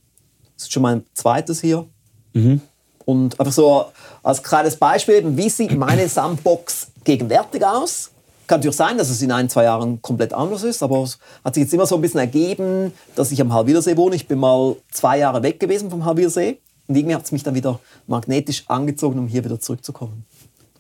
Das 0.57 0.65
ist 0.65 0.73
schon 0.73 0.83
mein 0.83 1.05
zweites 1.13 1.61
hier. 1.61 1.87
Mhm. 2.33 2.63
Und 3.05 3.39
einfach 3.39 3.53
so 3.53 3.85
als 4.23 4.43
kleines 4.43 4.77
Beispiel, 4.77 5.23
wie 5.37 5.51
sieht 5.51 5.77
meine 5.77 6.09
Sandbox 6.09 6.89
gegenwärtig 7.05 7.65
aus? 7.65 8.11
Kann 8.47 8.61
natürlich 8.61 8.77
sein, 8.77 8.97
dass 8.97 9.11
es 9.11 9.21
in 9.21 9.31
ein, 9.31 9.51
zwei 9.51 9.65
Jahren 9.65 10.01
komplett 10.01 10.33
anders 10.33 10.63
ist, 10.63 10.83
aber 10.83 11.03
es 11.03 11.19
hat 11.45 11.55
sich 11.55 11.65
jetzt 11.65 11.75
immer 11.75 11.85
so 11.85 11.97
ein 11.97 12.01
bisschen 12.01 12.21
ergeben, 12.21 12.95
dass 13.15 13.31
ich 13.31 13.43
am 13.43 13.53
Halwilersee 13.53 13.99
wohne. 13.99 14.17
Ich 14.17 14.27
bin 14.27 14.39
mal 14.39 14.75
zwei 14.91 15.19
Jahre 15.19 15.43
weg 15.43 15.61
gewesen 15.61 15.91
vom 15.91 16.07
Halwilersee 16.07 16.59
und 16.89 16.97
irgendwie 16.97 17.15
hat 17.15 17.25
es 17.25 17.33
mich 17.33 17.43
dann 17.43 17.55
wieder 17.55 17.79
magnetisch 18.07 18.65
angezogen, 18.67 19.19
um 19.19 19.29
hier 19.29 19.45
wieder 19.45 19.61
zurückzukommen. 19.61 20.25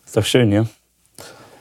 Ist 0.05 0.17
doch 0.17 0.25
schön, 0.25 0.50
ja. 0.50 0.67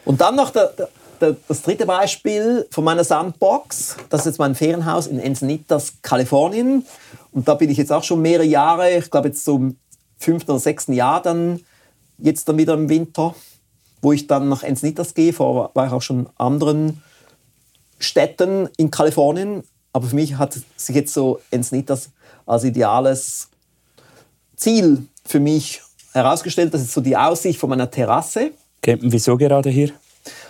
Und 0.06 0.22
dann 0.22 0.36
noch 0.36 0.52
der, 0.52 0.72
der, 1.20 1.36
das 1.50 1.62
dritte 1.62 1.86
Beispiel 1.86 2.66
von 2.72 2.86
meiner 2.86 3.04
Sandbox. 3.04 3.98
Das 4.10 4.22
ist 4.22 4.26
jetzt 4.28 4.40
mein 4.40 4.56
Ferienhaus 4.56 5.08
in 5.08 5.20
Encinitas, 5.20 5.96
Kalifornien. 6.02 6.86
Und 7.34 7.48
da 7.48 7.56
bin 7.56 7.70
ich 7.70 7.78
jetzt 7.78 7.92
auch 7.92 8.04
schon 8.04 8.22
mehrere 8.22 8.46
Jahre, 8.46 8.98
ich 8.98 9.12
glaube 9.12 9.28
jetzt 9.28 9.44
so 9.44 9.58
im 9.58 9.76
fünften 10.18 10.52
oder 10.52 10.60
sechsten 10.62 10.94
Jahr 10.94 11.22
dann, 11.22 11.60
jetzt 12.18 12.48
dann 12.48 12.58
wieder 12.58 12.74
im 12.74 12.88
Winter, 12.88 13.36
wo 14.02 14.14
ich 14.14 14.28
dann 14.28 14.48
nach 14.48 14.64
Encinitas 14.64 15.14
gehe. 15.14 15.34
Vorher 15.34 15.72
war 15.74 15.88
ich 15.88 15.92
auch 15.92 16.02
schon 16.02 16.22
in 16.22 16.30
anderen 16.38 17.04
Städten 18.00 18.70
in 18.78 18.92
Kalifornien. 18.92 19.64
Aber 19.92 20.08
für 20.08 20.16
mich 20.16 20.38
hat 20.38 20.58
sich 20.78 20.96
jetzt 20.96 21.14
so 21.14 21.42
Encinitas 21.52 22.12
als 22.46 22.64
ideales 22.64 23.50
Ziel 24.58 25.06
für 25.26 25.40
mich 25.40 25.82
herausgestellt. 26.14 26.74
Das 26.74 26.82
ist 26.82 26.92
so 26.92 27.02
die 27.02 27.16
Aussicht 27.16 27.60
von 27.60 27.70
meiner 27.70 27.90
Terrasse. 27.90 28.52
Okay, 28.82 28.98
wieso 29.02 29.38
gerade 29.38 29.70
hier? 29.70 29.92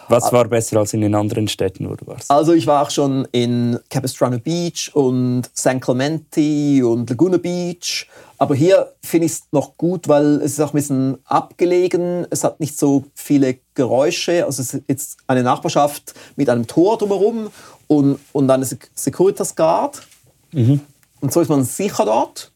Was 0.09 0.31
war 0.31 0.47
besser 0.47 0.79
als 0.79 0.93
in 0.93 1.01
den 1.01 1.13
anderen 1.13 1.49
Städten, 1.49 1.89
wo 1.89 1.95
du 1.95 2.07
warst? 2.07 2.31
Also 2.31 2.53
ich 2.53 2.65
war 2.65 2.81
auch 2.81 2.89
schon 2.89 3.27
in 3.33 3.77
Capistrano 3.89 4.39
Beach 4.39 4.89
und 4.93 5.43
San 5.53 5.81
Clemente 5.81 6.87
und 6.87 7.09
Laguna 7.09 7.37
Beach. 7.37 8.07
Aber 8.37 8.55
hier 8.55 8.93
finde 9.03 9.25
ich 9.25 9.33
es 9.33 9.43
noch 9.51 9.75
gut, 9.77 10.07
weil 10.07 10.37
es 10.37 10.53
ist 10.53 10.61
auch 10.61 10.73
ein 10.73 10.77
bisschen 10.77 11.17
abgelegen. 11.25 12.25
Es 12.29 12.43
hat 12.43 12.59
nicht 12.61 12.77
so 12.77 13.03
viele 13.15 13.57
Geräusche. 13.73 14.45
Also 14.45 14.61
es 14.61 14.73
ist 14.73 14.83
jetzt 14.87 15.17
eine 15.27 15.43
Nachbarschaft 15.43 16.13
mit 16.37 16.49
einem 16.49 16.67
Tor 16.67 16.97
drumherum 16.97 17.49
und, 17.87 18.19
und 18.31 18.49
eine 18.49 18.65
Securitas 18.95 19.55
Guard. 19.55 20.07
Mhm. 20.53 20.79
Und 21.19 21.33
so 21.33 21.41
ist 21.41 21.49
man 21.49 21.65
sicher 21.65 22.05
dort 22.05 22.53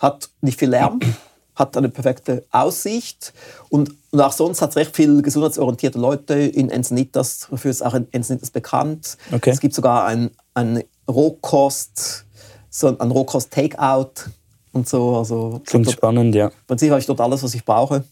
hat 0.00 0.30
nicht 0.40 0.58
viel 0.58 0.70
Lärm, 0.70 0.98
hat 1.54 1.76
eine 1.76 1.88
perfekte 1.88 2.44
Aussicht 2.50 3.32
und, 3.68 3.92
und 4.10 4.20
auch 4.20 4.32
sonst 4.32 4.60
hat 4.62 4.70
es 4.70 4.76
recht 4.76 4.96
viel 4.96 5.22
gesundheitsorientierte 5.22 5.98
Leute 5.98 6.34
in 6.34 6.70
Encinitas. 6.70 7.46
Dafür 7.50 7.70
ist 7.70 7.82
auch 7.82 7.94
Encinitas 8.10 8.50
bekannt. 8.50 9.16
Okay. 9.30 9.50
Es 9.50 9.60
gibt 9.60 9.74
sogar 9.74 10.06
ein, 10.06 10.30
ein 10.54 10.82
Rohkost, 11.08 12.24
so 12.70 12.98
ein 12.98 13.10
Rohkost-Takeout 13.10 14.30
und 14.72 14.88
so. 14.88 15.18
Also, 15.18 15.60
Klingt 15.66 15.86
dort, 15.86 15.96
spannend, 15.96 16.34
ja. 16.34 16.46
Im 16.46 16.52
Prinzip 16.66 16.90
habe 16.90 17.00
ich 17.00 17.06
dort 17.06 17.20
alles, 17.20 17.42
was 17.42 17.54
ich 17.54 17.64
brauche. 17.64 18.04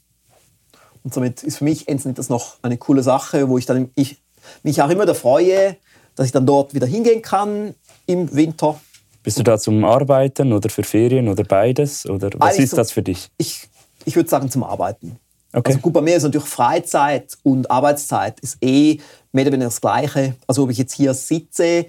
Und 1.02 1.14
somit 1.14 1.42
ist 1.42 1.58
für 1.58 1.64
mich 1.64 1.88
Encinitas 1.88 2.28
noch 2.28 2.56
eine 2.60 2.76
coole 2.76 3.02
Sache, 3.02 3.48
wo 3.48 3.56
ich 3.56 3.64
dann 3.64 3.90
ich, 3.94 4.20
mich 4.62 4.82
auch 4.82 4.90
immer 4.90 5.06
da 5.06 5.14
freue, 5.14 5.76
dass 6.16 6.26
ich 6.26 6.32
dann 6.32 6.44
dort 6.44 6.74
wieder 6.74 6.86
hingehen 6.86 7.22
kann 7.22 7.74
im 8.06 8.34
Winter 8.34 8.78
bist 9.22 9.38
du 9.38 9.42
da 9.42 9.58
zum 9.58 9.84
Arbeiten 9.84 10.52
oder 10.52 10.68
für 10.68 10.82
Ferien 10.82 11.28
oder 11.28 11.44
beides? 11.44 12.06
Oder 12.06 12.30
was 12.38 12.50
Eigentlich 12.50 12.64
ist 12.64 12.78
das 12.78 12.92
für 12.92 13.02
dich? 13.02 13.28
Ich, 13.36 13.68
ich 14.04 14.16
würde 14.16 14.28
sagen 14.28 14.50
zum 14.50 14.62
Arbeiten. 14.62 15.18
Okay. 15.52 15.72
Also 15.72 15.80
gut, 15.80 15.92
bei 15.92 16.00
mir 16.00 16.16
ist 16.16 16.22
natürlich 16.22 16.46
Freizeit 16.46 17.36
und 17.42 17.70
Arbeitszeit 17.70 18.38
ist 18.40 18.58
eh 18.60 18.98
mehr 19.32 19.44
oder 19.44 19.52
weniger 19.52 19.68
das 19.68 19.80
Gleiche. 19.80 20.34
Also 20.46 20.64
ob 20.64 20.70
ich 20.70 20.78
jetzt 20.78 20.94
hier 20.94 21.14
sitze, 21.14 21.86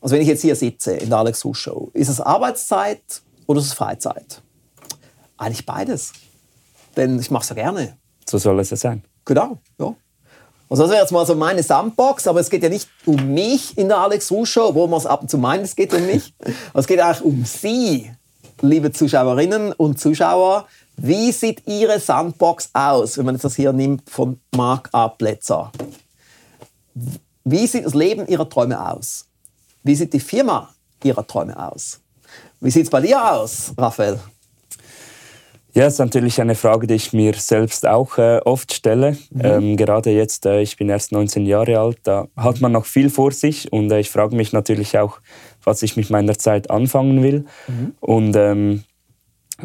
also 0.00 0.14
wenn 0.14 0.22
ich 0.22 0.28
jetzt 0.28 0.42
hier 0.42 0.56
sitze 0.56 0.94
in 0.94 1.10
der 1.10 1.18
Alex 1.18 1.44
Rusch 1.44 1.60
Show, 1.60 1.90
ist 1.92 2.08
es 2.08 2.20
Arbeitszeit 2.20 3.22
oder 3.46 3.60
ist 3.60 3.66
es 3.66 3.72
Freizeit? 3.74 4.42
Eigentlich 5.36 5.66
beides. 5.66 6.12
Denn 6.96 7.18
ich 7.18 7.30
mache 7.30 7.42
es 7.42 7.48
ja 7.50 7.54
gerne. 7.54 7.96
So 8.28 8.38
soll 8.38 8.60
es 8.60 8.70
ja 8.70 8.76
sein. 8.76 9.02
Genau, 9.24 9.58
ja. 9.78 9.94
Also 10.72 10.84
das 10.84 10.92
wäre 10.92 11.02
jetzt 11.02 11.12
mal 11.12 11.26
so 11.26 11.34
meine 11.34 11.62
Sandbox, 11.62 12.26
aber 12.26 12.40
es 12.40 12.48
geht 12.48 12.62
ja 12.62 12.70
nicht 12.70 12.88
um 13.04 13.34
mich 13.34 13.76
in 13.76 13.88
der 13.88 13.98
Alex 13.98 14.30
Ruh 14.30 14.46
Show, 14.46 14.68
obwohl 14.68 14.88
man 14.88 15.00
es 15.00 15.04
ab 15.04 15.20
und 15.20 15.28
zu 15.28 15.36
meint, 15.36 15.62
es 15.62 15.76
geht 15.76 15.92
um 15.92 16.06
mich. 16.06 16.32
es 16.74 16.86
geht 16.86 16.98
eigentlich 16.98 17.22
um 17.22 17.44
Sie, 17.44 18.10
liebe 18.62 18.90
Zuschauerinnen 18.90 19.72
und 19.72 20.00
Zuschauer. 20.00 20.66
Wie 20.96 21.30
sieht 21.30 21.68
Ihre 21.68 22.00
Sandbox 22.00 22.70
aus, 22.72 23.18
wenn 23.18 23.26
man 23.26 23.34
jetzt 23.34 23.44
das 23.44 23.54
hier 23.54 23.74
nimmt 23.74 24.08
von 24.08 24.40
Mark 24.56 24.88
A. 24.92 25.08
Plätzer? 25.08 25.70
Wie 27.44 27.66
sieht 27.66 27.84
das 27.84 27.92
Leben 27.92 28.26
Ihrer 28.26 28.48
Träume 28.48 28.90
aus? 28.90 29.26
Wie 29.82 29.94
sieht 29.94 30.14
die 30.14 30.20
Firma 30.20 30.70
Ihrer 31.04 31.26
Träume 31.26 31.70
aus? 31.70 32.00
Wie 32.60 32.70
sieht 32.70 32.84
es 32.84 32.90
bei 32.90 33.02
dir 33.02 33.22
aus, 33.22 33.74
Raphael? 33.76 34.18
Ja, 35.74 35.86
es 35.86 35.94
ist 35.94 35.98
natürlich 36.00 36.40
eine 36.40 36.54
Frage, 36.54 36.86
die 36.86 36.94
ich 36.94 37.14
mir 37.14 37.32
selbst 37.34 37.86
auch 37.86 38.18
äh, 38.18 38.40
oft 38.44 38.74
stelle. 38.74 39.16
Mhm. 39.30 39.40
Ähm, 39.42 39.76
gerade 39.76 40.10
jetzt, 40.10 40.44
äh, 40.44 40.60
ich 40.60 40.76
bin 40.76 40.90
erst 40.90 41.12
19 41.12 41.46
Jahre 41.46 41.78
alt, 41.78 41.98
da 42.02 42.28
hat 42.36 42.60
man 42.60 42.72
noch 42.72 42.84
viel 42.84 43.08
vor 43.08 43.32
sich 43.32 43.72
und 43.72 43.90
äh, 43.90 44.00
ich 44.00 44.10
frage 44.10 44.36
mich 44.36 44.52
natürlich 44.52 44.98
auch, 44.98 45.20
was 45.64 45.82
ich 45.82 45.96
mit 45.96 46.10
meiner 46.10 46.36
Zeit 46.36 46.70
anfangen 46.70 47.22
will. 47.22 47.46
Mhm. 47.68 47.94
Und 48.00 48.36
ähm, 48.36 48.84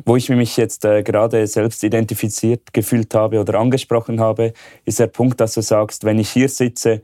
wo 0.05 0.15
ich 0.15 0.29
mich 0.29 0.55
jetzt 0.55 0.85
äh, 0.85 1.03
gerade 1.03 1.45
selbst 1.47 1.83
identifiziert 1.83 2.73
gefühlt 2.73 3.13
habe 3.13 3.39
oder 3.41 3.59
angesprochen 3.59 4.21
habe, 4.21 4.53
ist 4.85 4.99
der 4.99 5.07
Punkt, 5.07 5.41
dass 5.41 5.55
du 5.55 5.61
sagst, 5.61 6.05
wenn 6.05 6.19
ich 6.19 6.29
hier 6.29 6.47
sitze, 6.47 7.01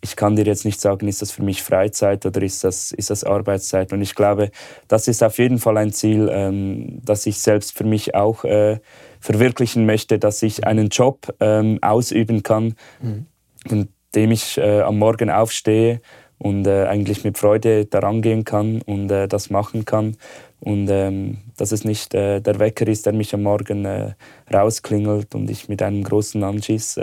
ich 0.00 0.16
kann 0.16 0.36
dir 0.36 0.44
jetzt 0.44 0.64
nicht 0.64 0.80
sagen, 0.80 1.08
ist 1.08 1.22
das 1.22 1.32
für 1.32 1.42
mich 1.42 1.62
Freizeit 1.62 2.24
oder 2.24 2.40
ist 2.42 2.62
das, 2.62 2.92
ist 2.92 3.10
das 3.10 3.24
Arbeitszeit. 3.24 3.92
Und 3.92 4.00
ich 4.00 4.14
glaube, 4.14 4.50
das 4.86 5.08
ist 5.08 5.22
auf 5.22 5.38
jeden 5.38 5.58
Fall 5.58 5.76
ein 5.76 5.92
Ziel, 5.92 6.28
ähm, 6.30 7.00
das 7.04 7.26
ich 7.26 7.38
selbst 7.40 7.76
für 7.76 7.84
mich 7.84 8.14
auch 8.14 8.44
äh, 8.44 8.78
verwirklichen 9.20 9.86
möchte, 9.86 10.18
dass 10.18 10.42
ich 10.42 10.64
einen 10.66 10.88
Job 10.88 11.34
ähm, 11.40 11.78
ausüben 11.82 12.42
kann, 12.44 12.76
mhm. 13.00 13.26
in 13.68 13.88
dem 14.14 14.30
ich 14.30 14.56
äh, 14.58 14.82
am 14.82 14.98
Morgen 14.98 15.30
aufstehe 15.30 16.00
und 16.38 16.66
äh, 16.68 16.86
eigentlich 16.86 17.24
mit 17.24 17.36
Freude 17.36 17.86
daran 17.86 18.22
gehen 18.22 18.44
kann 18.44 18.80
und 18.82 19.10
äh, 19.10 19.26
das 19.26 19.50
machen 19.50 19.84
kann. 19.84 20.16
Und 20.60 20.88
ähm, 20.90 21.38
dass 21.56 21.72
es 21.72 21.84
nicht 21.84 22.14
äh, 22.14 22.40
der 22.40 22.60
Wecker 22.60 22.86
ist, 22.86 23.06
der 23.06 23.12
mich 23.12 23.34
am 23.34 23.42
Morgen 23.42 23.84
äh, 23.84 24.14
rausklingelt 24.52 25.34
und 25.34 25.50
ich 25.50 25.68
mit 25.68 25.82
einem 25.82 26.04
großen 26.04 26.42
Anschiss 26.44 26.98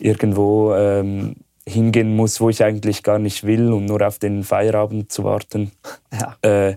irgendwo 0.00 0.74
ähm, 0.74 1.34
hingehen 1.68 2.16
muss, 2.16 2.40
wo 2.40 2.48
ich 2.48 2.64
eigentlich 2.64 3.02
gar 3.02 3.18
nicht 3.18 3.44
will 3.44 3.72
und 3.72 3.86
nur 3.86 4.06
auf 4.06 4.18
den 4.18 4.42
Feierabend 4.42 5.12
zu 5.12 5.24
warten. 5.24 5.72
Ja. 6.12 6.36
Äh, 6.42 6.76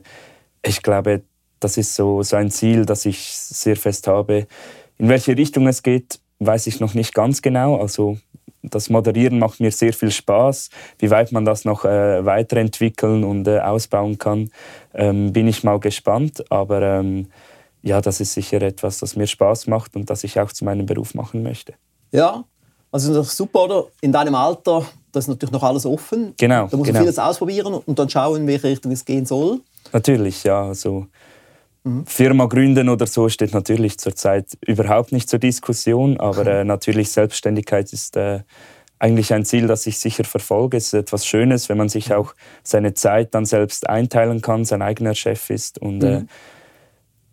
ich 0.63 0.81
glaube, 0.81 1.24
das 1.60 1.77
ist 1.77 1.95
so, 1.95 2.24
so 2.24 2.36
ein 2.36 2.51
Ziel, 2.51 2.86
das 2.86 3.05
ich 3.05 3.31
sehr 3.31 3.75
fest 3.75 4.07
habe. 4.07 4.48
In 4.98 5.10
welche 5.10 5.38
Richtung 5.38 5.67
es 5.67 5.83
geht, 5.83 6.19
weiß 6.39 6.67
ich 6.67 6.79
noch 6.79 6.93
nicht 6.93 7.13
ganz 7.13 7.41
genau. 7.41 7.79
Also 7.79 8.17
das 8.63 8.89
Moderieren 8.89 9.39
macht 9.39 9.60
mir 9.60 9.71
sehr 9.71 9.93
viel 9.93 10.12
Spaß. 10.12 10.69
Wie 11.00 11.10
weit 11.10 11.31
man 11.31 11.45
das 11.45 11.65
noch 11.65 11.86
äh, 11.86 12.25
weiterentwickeln 12.25 13.24
und 13.24 13.48
äh, 13.48 13.60
ausbauen 13.60 14.17
kann, 14.17 14.51
ähm, 14.93 15.33
bin 15.33 15.48
ich 15.48 15.63
mal 15.63 15.79
gespannt. 15.79 16.43
Aber 16.51 16.81
ähm, 16.81 17.27
ja, 17.81 18.01
das 18.01 18.21
ist 18.21 18.33
sicher 18.33 18.62
etwas, 18.62 19.00
das 19.00 19.15
mir 19.15 19.27
Spaß 19.27 19.67
macht 19.67 19.95
und 19.95 20.10
das 20.10 20.24
ich 20.24 20.39
auch 20.39 20.51
zu 20.51 20.65
meinem 20.65 20.86
Beruf 20.86 21.15
machen 21.15 21.43
möchte. 21.43 21.74
Ja, 22.12 22.45
also 22.91 23.13
das 23.13 23.27
ist 23.27 23.38
super, 23.38 23.63
oder? 23.63 23.86
In 24.01 24.12
deinem 24.12 24.36
Alter, 24.36 24.86
das 25.12 25.25
ist 25.25 25.27
natürlich 25.29 25.51
noch 25.51 25.63
alles 25.63 25.86
offen. 25.86 26.33
Genau. 26.38 26.67
Da 26.67 26.77
musst 26.77 26.88
genau. 26.88 27.00
du 27.00 27.05
vieles 27.05 27.19
ausprobieren 27.19 27.74
und 27.74 28.00
dann 28.00 28.10
schauen, 28.10 28.41
in 28.41 28.48
welche 28.48 28.67
Richtung 28.67 28.91
es 28.91 29.05
gehen 29.05 29.25
soll. 29.25 29.62
Natürlich, 29.93 30.43
ja. 30.43 30.63
Also 30.63 31.07
mhm. 31.83 32.05
Firma 32.05 32.45
gründen 32.45 32.89
oder 32.89 33.07
so 33.07 33.29
steht 33.29 33.53
natürlich 33.53 33.98
zurzeit 33.98 34.57
überhaupt 34.65 35.12
nicht 35.12 35.29
zur 35.29 35.39
Diskussion, 35.39 36.19
aber 36.19 36.45
äh, 36.45 36.63
natürlich 36.65 37.12
Selbstständigkeit 37.12 37.91
ist 37.93 38.17
äh, 38.17 38.41
eigentlich 39.00 39.33
ein 39.33 39.45
Ziel, 39.45 39.67
das 39.67 39.88
ich 39.88 39.98
sicher 39.98 40.25
verfolge. 40.25 40.77
Es 40.77 40.88
ist 40.88 40.93
etwas 40.93 41.25
Schönes, 41.25 41.69
wenn 41.69 41.77
man 41.77 41.89
sich 41.89 42.10
mhm. 42.10 42.15
auch 42.15 42.36
seine 42.63 42.93
Zeit 42.93 43.33
dann 43.33 43.45
selbst 43.45 43.89
einteilen 43.89 44.41
kann, 44.41 44.65
sein 44.65 44.81
eigener 44.81 45.15
Chef 45.15 45.50
ist 45.50 45.79
und 45.79 46.03
äh, 46.03 46.19
mhm. 46.19 46.25
äh, 46.25 46.27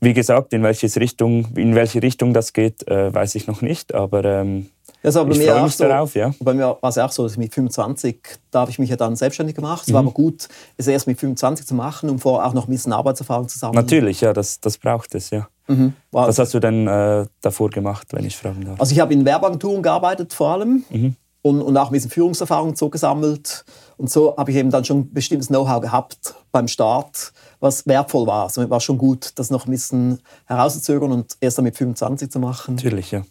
wie 0.01 0.15
gesagt, 0.15 0.53
in, 0.53 0.63
welches 0.63 0.99
Richtung, 0.99 1.49
in 1.57 1.75
welche 1.75 2.01
Richtung 2.01 2.33
das 2.33 2.53
geht, 2.53 2.87
äh, 2.87 3.13
weiß 3.13 3.35
ich 3.35 3.49
noch 3.49 3.63
nicht. 3.63 3.95
Aber 3.95 4.25
ähm, 4.25 4.69
war 5.03 5.25
bei 5.25 5.33
ich 5.33 5.47
freue 5.47 5.63
mich 5.63 5.77
so, 5.77 5.85
darauf. 5.85 6.15
Ja. 6.15 6.33
Bei 6.41 6.55
mir 6.55 6.77
war 6.81 6.91
es 6.91 6.99
auch 6.99 7.13
so, 7.13 7.23
dass 7.23 7.37
mit 7.37 7.55
25 7.55 8.19
da 8.51 8.61
habe 8.61 8.71
ich 8.71 8.79
mich 8.79 8.91
ja 8.91 8.97
dann 8.97 9.17
selbstständig 9.17 9.55
gemacht. 9.55 9.83
Es 9.83 9.89
mhm. 9.89 9.93
war 9.95 10.01
aber 10.01 10.11
gut, 10.11 10.49
es 10.77 10.87
erst 10.87 11.07
mit 11.07 11.19
25 11.19 11.67
zu 11.67 11.75
machen, 11.75 12.11
um 12.11 12.19
vorher 12.19 12.49
auch 12.49 12.55
noch 12.55 12.67
ein 12.67 12.71
bisschen 12.71 12.93
Arbeitserfahrung 12.93 13.49
zu 13.49 13.59
sammeln. 13.59 13.77
Natürlich, 13.77 14.21
ja, 14.21 14.33
das, 14.33 14.61
das 14.61 14.79
braucht 14.79 15.15
es, 15.15 15.31
ja. 15.31 15.49
Mhm. 15.69 15.93
Was 16.11 16.39
hast 16.39 16.55
du 16.55 16.61
denn 16.61 16.87
äh, 16.87 17.27
davor 17.43 17.71
gemacht, 17.71 18.09
wenn 18.13 18.25
ich 18.25 18.37
fragen 18.37 18.65
darf? 18.65 18.81
Also 18.81 18.93
ich 18.93 19.01
habe 19.01 19.13
in 19.13 19.25
Werbeagenturen 19.25 19.83
gearbeitet 19.83 20.33
vor 20.33 20.55
allem 20.55 20.85
mhm. 20.89 21.15
und, 21.43 21.61
und 21.61 21.77
auch 21.77 21.89
ein 21.89 21.93
bisschen 21.93 22.11
Führungserfahrung 22.11 22.75
so 22.75 22.89
gesammelt. 22.89 23.65
Und 23.99 24.11
so 24.11 24.35
habe 24.37 24.51
ich 24.51 24.57
eben 24.57 24.71
dann 24.71 24.85
schon 24.85 25.13
bestimmtes 25.13 25.49
Know-how 25.49 25.81
gehabt 25.81 26.35
beim 26.53 26.69
Start 26.69 27.33
was 27.61 27.87
wertvoll 27.87 28.27
war. 28.27 28.45
Also 28.45 28.63
es 28.63 28.71
war 28.71 28.81
schon 28.81 28.99
gut, 28.99 29.33
das 29.35 29.51
noch 29.51 29.67
ein 29.67 29.71
bisschen 29.71 30.21
herauszuzögern 30.47 31.13
und 31.13 31.37
erst 31.41 31.59
dann 31.59 31.65
mit 31.65 31.77
25 31.77 32.31
zu 32.31 32.39
machen. 32.39 32.77
Natürlich, 32.77 33.11
ja. 33.11 33.23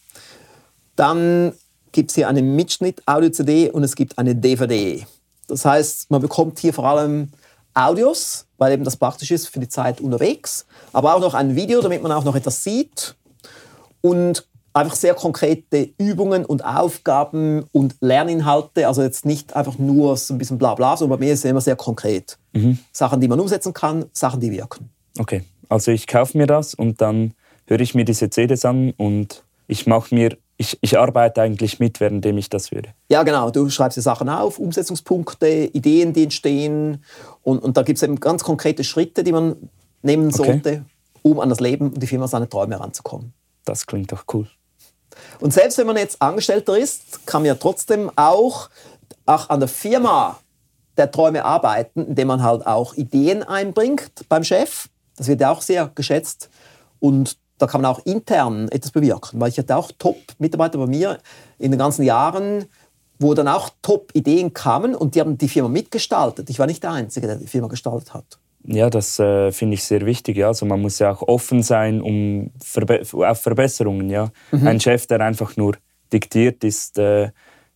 Dann 0.96 1.54
gibt 1.92 2.10
es 2.10 2.16
hier 2.16 2.28
eine 2.28 2.42
Mitschnitt-Audio-CD 2.42 3.70
und 3.70 3.84
es 3.84 3.96
gibt 3.96 4.18
eine 4.18 4.36
DVD. 4.36 5.06
Das 5.48 5.66
heißt, 5.66 6.12
man 6.12 6.22
bekommt 6.22 6.60
hier 6.60 6.74
vor 6.74 6.86
allem 6.86 7.30
Audios, 7.74 8.46
weil 8.58 8.74
eben 8.74 8.84
das 8.84 8.98
praktisch 8.98 9.32
ist 9.32 9.48
für 9.48 9.60
die 9.60 9.68
Zeit 9.68 10.00
unterwegs, 10.00 10.66
aber 10.92 11.16
auch 11.16 11.20
noch 11.20 11.34
ein 11.34 11.56
Video, 11.56 11.82
damit 11.82 12.04
man 12.04 12.12
auch 12.12 12.24
noch 12.24 12.36
etwas 12.36 12.64
sieht 12.64 13.16
und 14.02 14.48
einfach 14.74 14.96
sehr 14.96 15.14
konkrete 15.14 15.90
Übungen 15.98 16.46
und 16.46 16.66
Aufgaben 16.66 17.66
und 17.72 17.96
Lerninhalte, 18.02 18.88
also 18.88 19.04
jetzt 19.04 19.26
nicht 19.26 19.56
einfach 19.56 19.78
nur 19.78 20.18
so 20.18 20.34
ein 20.34 20.38
bisschen 20.38 20.58
bla 20.58 20.76
bla, 20.76 20.98
sondern 20.98 21.20
bei 21.20 21.26
mir 21.26 21.34
ist 21.34 21.40
es 21.40 21.46
immer 21.46 21.62
sehr 21.62 21.76
konkret. 21.76 22.38
Mhm. 22.54 22.80
Sachen, 22.92 23.22
die 23.22 23.28
man 23.28 23.40
umsetzen 23.40 23.74
kann, 23.74 24.06
Sachen, 24.14 24.40
die 24.40 24.52
wirken. 24.52 24.90
Okay, 25.20 25.44
also 25.70 25.92
ich 25.92 26.08
kaufe 26.08 26.38
mir 26.38 26.48
das 26.48 26.74
und 26.74 27.02
dann 27.02 27.34
höre 27.68 27.80
ich 27.80 27.96
mir 27.96 28.06
diese 28.06 28.30
CDs 28.30 28.66
an 28.66 28.92
und 28.98 29.44
ich 29.68 29.86
mache 29.88 30.14
mir 30.14 30.38
ich, 30.58 30.78
ich 30.82 30.98
arbeite 30.98 31.42
eigentlich 31.42 31.80
mit, 31.80 32.00
währenddem 32.00 32.38
ich 32.38 32.50
das 32.50 32.72
würde. 32.72 32.94
Ja, 33.10 33.24
genau. 33.24 33.50
Du 33.50 33.70
schreibst 33.70 33.98
die 33.98 34.02
Sachen 34.02 34.30
auf, 34.30 34.60
Umsetzungspunkte, 34.60 35.48
Ideen, 35.48 36.14
die 36.14 36.24
entstehen. 36.24 37.04
Und, 37.42 37.60
und 37.60 37.78
da 37.78 37.82
gibt 37.82 37.98
es 37.98 38.04
eben 38.04 38.20
ganz 38.20 38.44
konkrete 38.44 38.84
Schritte, 38.84 39.24
die 39.24 39.32
man 39.32 39.70
nehmen 40.02 40.32
sollte, 40.32 40.70
okay. 40.70 40.82
um 41.24 41.40
an 41.40 41.50
das 41.50 41.60
Leben 41.60 41.92
und 41.92 42.02
die 42.02 42.08
Firma 42.08 42.28
seine 42.28 42.48
Träume 42.48 42.76
heranzukommen. 42.76 43.34
Das 43.66 43.88
klingt 43.88 44.12
doch 44.12 44.26
cool. 44.34 44.48
Und 45.40 45.54
selbst 45.54 45.78
wenn 45.78 45.88
man 45.88 45.98
jetzt 45.98 46.22
Angestellter 46.22 46.78
ist, 46.78 47.26
kann 47.26 47.42
man 47.42 47.48
ja 47.48 47.56
trotzdem 47.56 48.12
auch, 48.16 48.70
auch 49.26 49.50
an 49.50 49.60
der 49.60 49.70
Firma 49.70 50.40
der 50.98 51.12
Träume 51.12 51.46
arbeiten, 51.46 52.06
indem 52.06 52.28
man 52.28 52.44
halt 52.44 52.66
auch 52.66 52.94
Ideen 52.96 53.44
einbringt 53.44 54.12
beim 54.30 54.44
Chef. 54.44 54.90
Das 55.18 55.28
wird 55.28 55.42
ja 55.42 55.52
auch 55.52 55.62
sehr 55.62 55.92
geschätzt. 55.96 56.50
Und 57.00 57.38
da 57.64 57.68
kann 57.68 57.82
man 57.82 57.92
auch 57.92 58.06
intern 58.06 58.68
etwas 58.70 58.92
bewirken. 58.92 59.40
Weil 59.40 59.50
ich 59.50 59.58
hatte 59.58 59.76
auch 59.78 59.92
Top-Mitarbeiter 59.98 60.78
bei 60.78 60.88
mir 60.88 61.20
in 61.60 61.72
den 61.72 61.78
ganzen 61.78 62.04
Jahren, 62.04 62.66
wo 63.20 63.34
dann 63.34 63.48
auch 63.48 63.70
Top-Ideen 63.82 64.54
kamen 64.54 64.96
und 64.96 65.16
die 65.16 65.22
haben 65.22 65.38
die 65.38 65.48
Firma 65.48 65.70
mitgestaltet. 65.70 66.50
Ich 66.50 66.60
war 66.60 66.68
nicht 66.68 66.84
der 66.84 66.92
Einzige, 66.92 67.28
der 67.28 67.38
die 67.38 67.48
Firma 67.48 67.70
gestaltet 67.70 68.14
hat. 68.14 68.38
Ja, 68.66 68.90
das 68.90 69.18
äh, 69.20 69.52
finde 69.54 69.76
ich 69.76 69.84
sehr 69.84 70.06
wichtig. 70.06 70.36
Ja. 70.36 70.48
Also 70.48 70.66
man 70.66 70.82
muss 70.82 71.00
ja 71.00 71.12
auch 71.12 71.22
offen 71.22 71.64
sein 71.64 72.02
um 72.02 72.52
Verbe 72.62 73.02
auf 73.14 73.42
Verbesserungen. 73.42 74.10
Ja. 74.10 74.30
Mhm. 74.52 74.68
Ein 74.68 74.80
Chef, 74.82 75.08
der 75.08 75.22
einfach 75.22 75.56
nur 75.56 75.78
diktiert, 76.12 76.64
ist, 76.66 76.98
äh, 76.98 77.32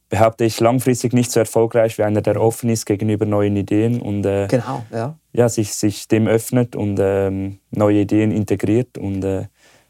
behaupte 0.09 0.45
ich, 0.45 0.59
langfristig 0.59 1.13
nicht 1.13 1.31
so 1.31 1.39
erfolgreich 1.39 1.97
wie 1.97 2.03
einer, 2.03 2.21
der 2.21 2.41
offen 2.41 2.69
ist 2.69 2.85
gegenüber 2.85 3.25
neuen 3.25 3.55
Ideen 3.57 4.01
und 4.01 4.25
äh, 4.25 4.47
genau, 4.47 4.85
ja. 4.91 5.17
Ja, 5.33 5.49
sich, 5.49 5.73
sich 5.73 6.07
dem 6.07 6.27
öffnet 6.27 6.75
und 6.75 6.97
ähm, 7.01 7.59
neue 7.71 8.01
Ideen 8.01 8.31
integriert. 8.31 8.97
Und 8.97 9.23
äh, 9.23 9.47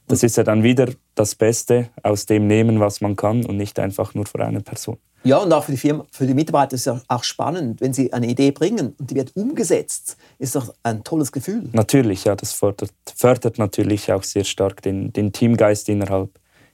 das 0.08 0.24
ist 0.24 0.38
ja 0.38 0.44
dann 0.44 0.64
wieder 0.64 0.90
das 1.16 1.36
Beste 1.36 1.90
aus 2.04 2.26
dem 2.26 2.48
nehmen, 2.48 2.80
was 2.80 3.02
man 3.02 3.16
kann 3.16 3.46
und 3.46 3.58
nicht 3.58 3.80
einfach 3.80 4.14
nur 4.14 4.26
für 4.26 4.44
eine 4.44 4.62
Person. 4.62 4.98
Ja, 5.24 5.38
und 5.38 5.52
auch 5.52 5.64
für 5.64 5.72
die, 5.72 5.78
Firma, 5.78 6.06
für 6.12 6.26
die 6.26 6.34
Mitarbeiter 6.34 6.76
ist 6.76 6.88
es 6.88 7.02
auch 7.08 7.24
spannend, 7.24 7.82
wenn 7.82 7.92
sie 7.92 8.14
eine 8.14 8.28
Idee 8.28 8.52
bringen 8.52 8.96
und 8.98 9.12
die 9.12 9.16
wird 9.16 9.36
umgesetzt, 9.36 10.16
ist 10.40 10.56
doch 10.56 10.74
ein 10.84 11.04
tolles 11.04 11.32
Gefühl. 11.32 11.68
Natürlich, 11.74 12.24
ja, 12.24 12.36
das 12.36 12.54
fördert, 12.54 12.92
fördert 13.16 13.58
natürlich 13.58 14.12
auch 14.14 14.24
sehr 14.24 14.46
stark 14.46 14.82
den, 14.82 15.12
den 15.12 15.34
Teamgeist 15.34 15.90
innerhalb, 15.90 16.30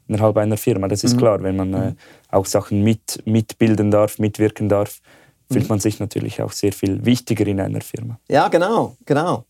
innerhalb 0.07 0.37
einer 0.37 0.57
Firma. 0.57 0.87
Das 0.87 1.03
ist 1.03 1.15
mhm. 1.15 1.19
klar, 1.19 1.41
wenn 1.41 1.55
man 1.55 1.73
äh, 1.73 1.89
mhm. 1.91 1.95
auch 2.29 2.45
Sachen 2.45 2.83
mit, 2.83 3.23
mitbilden 3.25 3.89
darf, 3.89 4.19
mitwirken 4.19 4.69
darf, 4.69 4.99
fühlt 5.49 5.63
mhm. 5.63 5.69
man 5.69 5.79
sich 5.79 5.99
natürlich 5.99 6.41
auch 6.41 6.51
sehr 6.51 6.73
viel 6.73 7.03
wichtiger 7.05 7.47
in 7.47 7.59
einer 7.59 7.81
Firma. 7.81 8.19
Ja, 8.29 8.49
genau, 8.49 8.97
genau. 9.05 9.45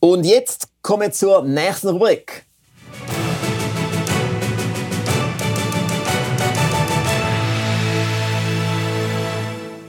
Und 0.00 0.24
jetzt 0.24 0.69
kommen 0.82 1.02
wir 1.02 1.12
zur 1.12 1.44
nächsten 1.44 1.88
Rubrik. 1.88 2.46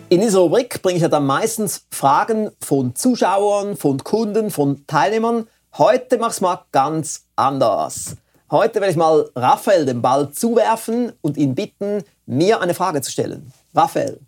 In 0.10 0.19
dieser 0.19 0.39
Rubrik 0.39 0.82
bringe 0.82 0.97
ich 0.97 1.01
ja 1.01 1.08
dann 1.08 1.25
meistens 1.25 1.86
Fragen 1.89 2.51
von 2.60 2.95
Zuschauern, 2.95 3.77
von 3.77 4.04
Kunden, 4.04 4.51
von 4.51 4.86
Teilnehmern. 4.86 5.47
Heute 5.77 6.17
mache 6.17 6.32
ich 6.32 6.36
es 6.36 6.41
mal 6.41 6.65
ganz 6.73 7.27
anders. 7.38 8.17
Heute 8.49 8.82
werde 8.82 8.91
ich 8.91 8.97
mal 8.97 9.30
Raphael 9.38 9.86
den 9.86 10.01
Ball 10.01 10.30
zuwerfen 10.32 11.13
und 11.21 11.38
ihn 11.38 11.56
bitten, 11.56 12.04
mir 12.25 12.60
eine 12.60 12.73
Frage 12.73 13.01
zu 13.01 13.10
stellen. 13.10 13.54
Raphael. 13.73 14.19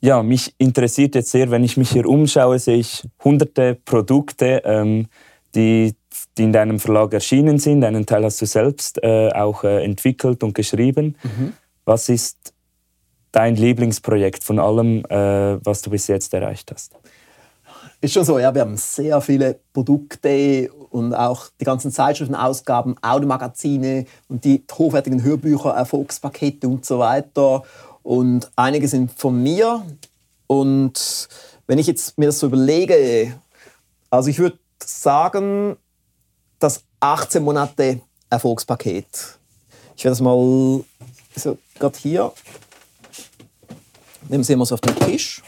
Ja, 0.00 0.24
mich 0.24 0.52
interessiert 0.58 1.14
jetzt 1.14 1.30
sehr, 1.30 1.52
wenn 1.52 1.62
ich 1.62 1.76
mich 1.76 1.90
hier 1.90 2.06
umschaue, 2.06 2.58
sehe 2.58 2.78
ich 2.78 3.04
hunderte 3.22 3.76
Produkte, 3.84 4.62
ähm, 4.64 5.06
die, 5.56 5.96
die 6.36 6.44
in 6.44 6.52
deinem 6.52 6.78
Verlag 6.78 7.12
erschienen 7.12 7.58
sind. 7.58 7.82
Einen 7.82 8.06
Teil 8.06 8.24
hast 8.24 8.40
du 8.40 8.46
selbst 8.46 9.02
äh, 9.02 9.30
auch 9.32 9.64
äh, 9.64 9.82
entwickelt 9.82 10.42
und 10.42 10.54
geschrieben. 10.54 11.16
Mhm. 11.22 11.54
Was 11.84 12.08
ist 12.08 12.52
dein 13.32 13.56
Lieblingsprojekt 13.56 14.44
von 14.44 14.58
allem, 14.58 15.04
äh, 15.06 15.64
was 15.64 15.82
du 15.82 15.90
bis 15.90 16.06
jetzt 16.06 16.32
erreicht 16.34 16.70
hast? 16.72 16.94
Ist 18.00 18.12
schon 18.12 18.24
so, 18.24 18.38
ja. 18.38 18.54
Wir 18.54 18.60
haben 18.60 18.76
sehr 18.76 19.20
viele 19.20 19.58
Produkte 19.72 20.70
und 20.90 21.14
auch 21.14 21.48
die 21.58 21.64
ganzen 21.64 21.90
Zeitschriftenausgaben, 21.90 22.96
Audiomagazine 23.02 24.06
und 24.28 24.44
die 24.44 24.62
hochwertigen 24.70 25.22
Hörbücher, 25.22 25.70
Erfolgspakete 25.70 26.68
und 26.68 26.84
so 26.84 26.98
weiter. 26.98 27.62
Und 28.02 28.50
einige 28.54 28.86
sind 28.86 29.10
von 29.12 29.42
mir. 29.42 29.82
Und 30.46 31.28
wenn 31.66 31.78
ich 31.78 31.86
jetzt 31.86 32.18
mir 32.18 32.26
das 32.26 32.38
so 32.38 32.46
überlege, 32.46 33.34
also 34.10 34.28
ich 34.28 34.38
würde 34.38 34.58
sagen, 34.86 35.76
das 36.58 36.84
18 37.00 37.42
Monate 37.42 38.00
Erfolgspaket. 38.30 39.38
Ich 39.96 40.04
werde 40.04 40.12
das 40.12 40.20
mal 40.20 40.84
so 41.36 41.58
gerade 41.78 41.98
hier 41.98 42.32
Nehmen 44.28 44.42
Sie 44.42 44.56
mal 44.56 44.64
es 44.64 44.72
auf 44.72 44.80
den 44.80 44.96
Tisch. 44.96 45.42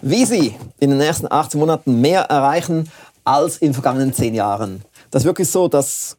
Wie 0.00 0.24
Sie 0.24 0.54
in 0.80 0.90
den 0.90 0.98
nächsten 0.98 1.30
18 1.30 1.60
Monaten 1.60 2.00
mehr 2.00 2.22
erreichen 2.22 2.90
als 3.24 3.58
in 3.58 3.68
den 3.68 3.74
vergangenen 3.74 4.14
10 4.14 4.34
Jahren. 4.34 4.82
Das 5.10 5.22
ist 5.22 5.26
wirklich 5.26 5.50
so, 5.50 5.68
dass 5.68 6.16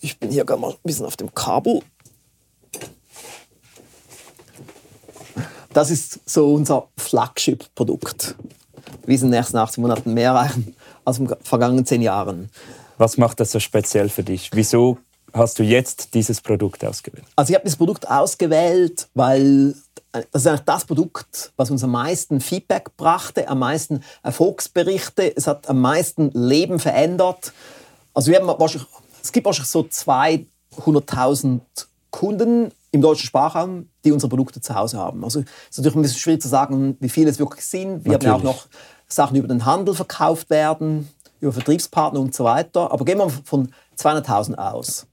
ich 0.00 0.18
bin 0.18 0.30
hier 0.30 0.44
gerade 0.44 0.60
mal 0.60 0.70
ein 0.70 0.78
bisschen 0.84 1.06
auf 1.06 1.16
dem 1.16 1.34
Kabel. 1.34 1.80
Das 5.74 5.90
ist 5.90 6.20
so 6.24 6.54
unser 6.54 6.86
Flagship-Produkt. 6.96 8.36
Wie 9.06 9.16
Sie 9.16 9.26
in 9.26 9.32
den 9.32 9.40
nächsten 9.40 9.56
18 9.56 9.82
Monaten 9.82 10.14
mehr 10.14 10.30
erreichen 10.30 10.74
als 11.04 11.18
in 11.18 11.26
den 11.26 11.36
vergangenen 11.42 11.84
10 11.84 12.00
Jahren. 12.00 12.48
Was 12.96 13.18
macht 13.18 13.40
das 13.40 13.50
so 13.50 13.58
speziell 13.58 14.08
für 14.08 14.22
dich? 14.22 14.50
Wieso 14.52 14.98
hast 15.32 15.58
du 15.58 15.64
jetzt 15.64 16.14
dieses 16.14 16.40
Produkt 16.40 16.84
ausgewählt? 16.84 17.24
Also 17.34 17.50
ich 17.50 17.56
habe 17.56 17.64
dieses 17.64 17.76
Produkt 17.76 18.08
ausgewählt, 18.08 19.08
weil 19.14 19.74
das 20.12 20.42
ist 20.42 20.46
eigentlich 20.46 20.60
das 20.60 20.84
Produkt, 20.84 21.52
was 21.56 21.72
uns 21.72 21.82
am 21.82 21.90
meisten 21.90 22.40
Feedback 22.40 22.96
brachte, 22.96 23.48
am 23.48 23.58
meisten 23.58 24.04
Erfolgsberichte, 24.22 25.36
es 25.36 25.48
hat 25.48 25.68
am 25.68 25.80
meisten 25.80 26.30
Leben 26.30 26.78
verändert. 26.78 27.52
Also 28.14 28.30
wir 28.30 28.38
haben 28.38 28.46
wahrscheinlich, 28.46 28.88
es 29.20 29.32
gibt 29.32 29.44
wahrscheinlich 29.44 29.72
so 29.72 29.80
200.000 29.80 31.60
Kunden 32.12 32.70
im 32.94 33.02
deutschen 33.02 33.26
Sprachraum, 33.26 33.88
die 34.04 34.12
unsere 34.12 34.30
Produkte 34.30 34.60
zu 34.60 34.74
Hause 34.74 34.98
haben. 34.98 35.24
Also 35.24 35.40
es 35.40 35.46
ist 35.70 35.78
natürlich 35.78 35.96
ein 35.96 36.02
bisschen 36.02 36.20
schwierig 36.20 36.42
zu 36.42 36.48
sagen, 36.48 36.96
wie 37.00 37.08
viele 37.08 37.28
es 37.28 37.38
wirklich 37.38 37.66
sind. 37.66 38.04
Wir 38.04 38.12
natürlich. 38.12 38.32
haben 38.32 38.44
ja 38.44 38.50
auch 38.50 38.54
noch 38.54 38.66
Sachen 39.08 39.36
über 39.36 39.48
den 39.48 39.64
Handel 39.64 39.94
verkauft 39.94 40.48
werden, 40.48 41.08
über 41.40 41.52
Vertriebspartner 41.52 42.20
und 42.20 42.34
so 42.34 42.44
weiter. 42.44 42.92
Aber 42.92 43.04
gehen 43.04 43.18
wir 43.18 43.28
von 43.28 43.70
200.000 43.98 44.54
aus. 44.54 45.06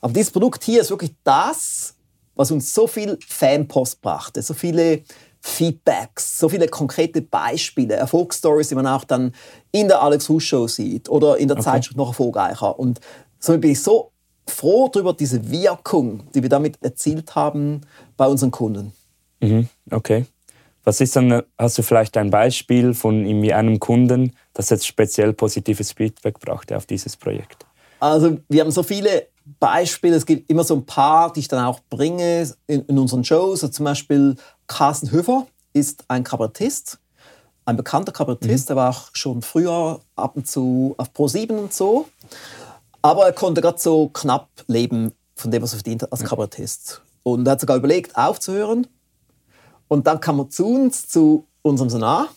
Aber 0.00 0.14
dieses 0.14 0.32
Produkt 0.32 0.64
hier 0.64 0.80
ist 0.80 0.90
wirklich 0.90 1.14
das, 1.24 1.94
was 2.34 2.50
uns 2.50 2.72
so 2.72 2.86
viel 2.86 3.18
Fanpost 3.26 4.00
brachte, 4.00 4.40
so 4.40 4.54
viele 4.54 5.02
Feedbacks, 5.40 6.38
so 6.38 6.48
viele 6.48 6.68
konkrete 6.68 7.20
Beispiele, 7.20 7.94
Erfolgsstories, 7.94 8.68
die 8.68 8.74
man 8.74 8.86
auch 8.86 9.04
dann 9.04 9.32
in 9.72 9.88
der 9.88 10.02
Alex 10.02 10.28
Husch 10.28 10.46
Show 10.46 10.66
sieht 10.66 11.10
oder 11.10 11.36
in 11.36 11.48
der 11.48 11.58
okay. 11.58 11.64
Zeitschrift 11.64 11.98
noch 11.98 12.08
erfolgreicher. 12.08 12.78
Und 12.78 13.00
somit 13.38 13.60
bin 13.60 13.72
ich 13.72 13.82
so 13.82 14.12
froh 14.48 14.88
darüber, 14.92 15.12
diese 15.12 15.50
Wirkung, 15.50 16.22
die 16.34 16.42
wir 16.42 16.48
damit 16.48 16.82
erzielt 16.82 17.34
haben 17.34 17.82
bei 18.16 18.26
unseren 18.26 18.50
Kunden. 18.50 18.92
Mhm, 19.40 19.68
okay. 19.90 20.26
Was 20.84 21.00
ist 21.00 21.16
dann, 21.16 21.42
hast 21.58 21.78
du 21.78 21.82
vielleicht 21.82 22.16
ein 22.16 22.30
Beispiel 22.30 22.94
von 22.94 23.26
einem 23.26 23.80
Kunden, 23.80 24.36
das 24.54 24.70
jetzt 24.70 24.86
speziell 24.86 25.32
positives 25.32 25.92
Feedback 25.92 26.38
brachte 26.38 26.76
auf 26.76 26.86
dieses 26.86 27.16
Projekt? 27.16 27.66
Also 27.98 28.38
wir 28.48 28.60
haben 28.60 28.70
so 28.70 28.84
viele 28.84 29.26
Beispiele, 29.58 30.16
es 30.16 30.26
gibt 30.26 30.50
immer 30.50 30.64
so 30.64 30.74
ein 30.76 30.86
paar, 30.86 31.32
die 31.32 31.40
ich 31.40 31.48
dann 31.48 31.64
auch 31.64 31.80
bringe 31.90 32.48
in, 32.66 32.82
in 32.82 32.98
unseren 32.98 33.24
Shows. 33.24 33.62
Also 33.62 33.72
zum 33.72 33.84
Beispiel 33.84 34.36
Carsten 34.66 35.10
Höfer 35.10 35.46
ist 35.72 36.04
ein 36.08 36.24
Kabarettist, 36.24 36.98
ein 37.64 37.76
bekannter 37.76 38.12
Kabarettist, 38.12 38.66
mhm. 38.66 38.68
der 38.68 38.76
war 38.76 38.90
auch 38.90 39.10
schon 39.12 39.42
früher 39.42 40.00
ab 40.14 40.36
und 40.36 40.46
zu 40.46 40.94
auf 40.98 41.10
Pro7 41.10 41.52
und 41.52 41.72
so. 41.72 42.06
Aber 43.06 43.24
er 43.24 43.32
konnte 43.32 43.60
gerade 43.60 43.78
so 43.78 44.08
knapp 44.08 44.48
leben 44.66 45.12
von 45.36 45.52
dem, 45.52 45.62
was 45.62 45.72
er 45.72 45.76
verdient 45.76 46.02
hat 46.02 46.10
als 46.10 46.24
Kabarettist. 46.24 47.02
Und 47.22 47.46
er 47.46 47.52
hat 47.52 47.60
sogar 47.60 47.76
überlegt, 47.76 48.16
aufzuhören. 48.16 48.88
Und 49.86 50.08
dann 50.08 50.18
kam 50.18 50.40
er 50.40 50.50
zu 50.50 50.66
uns, 50.66 51.06
zu 51.06 51.46
unserem 51.62 51.88
Seminar, 51.88 52.30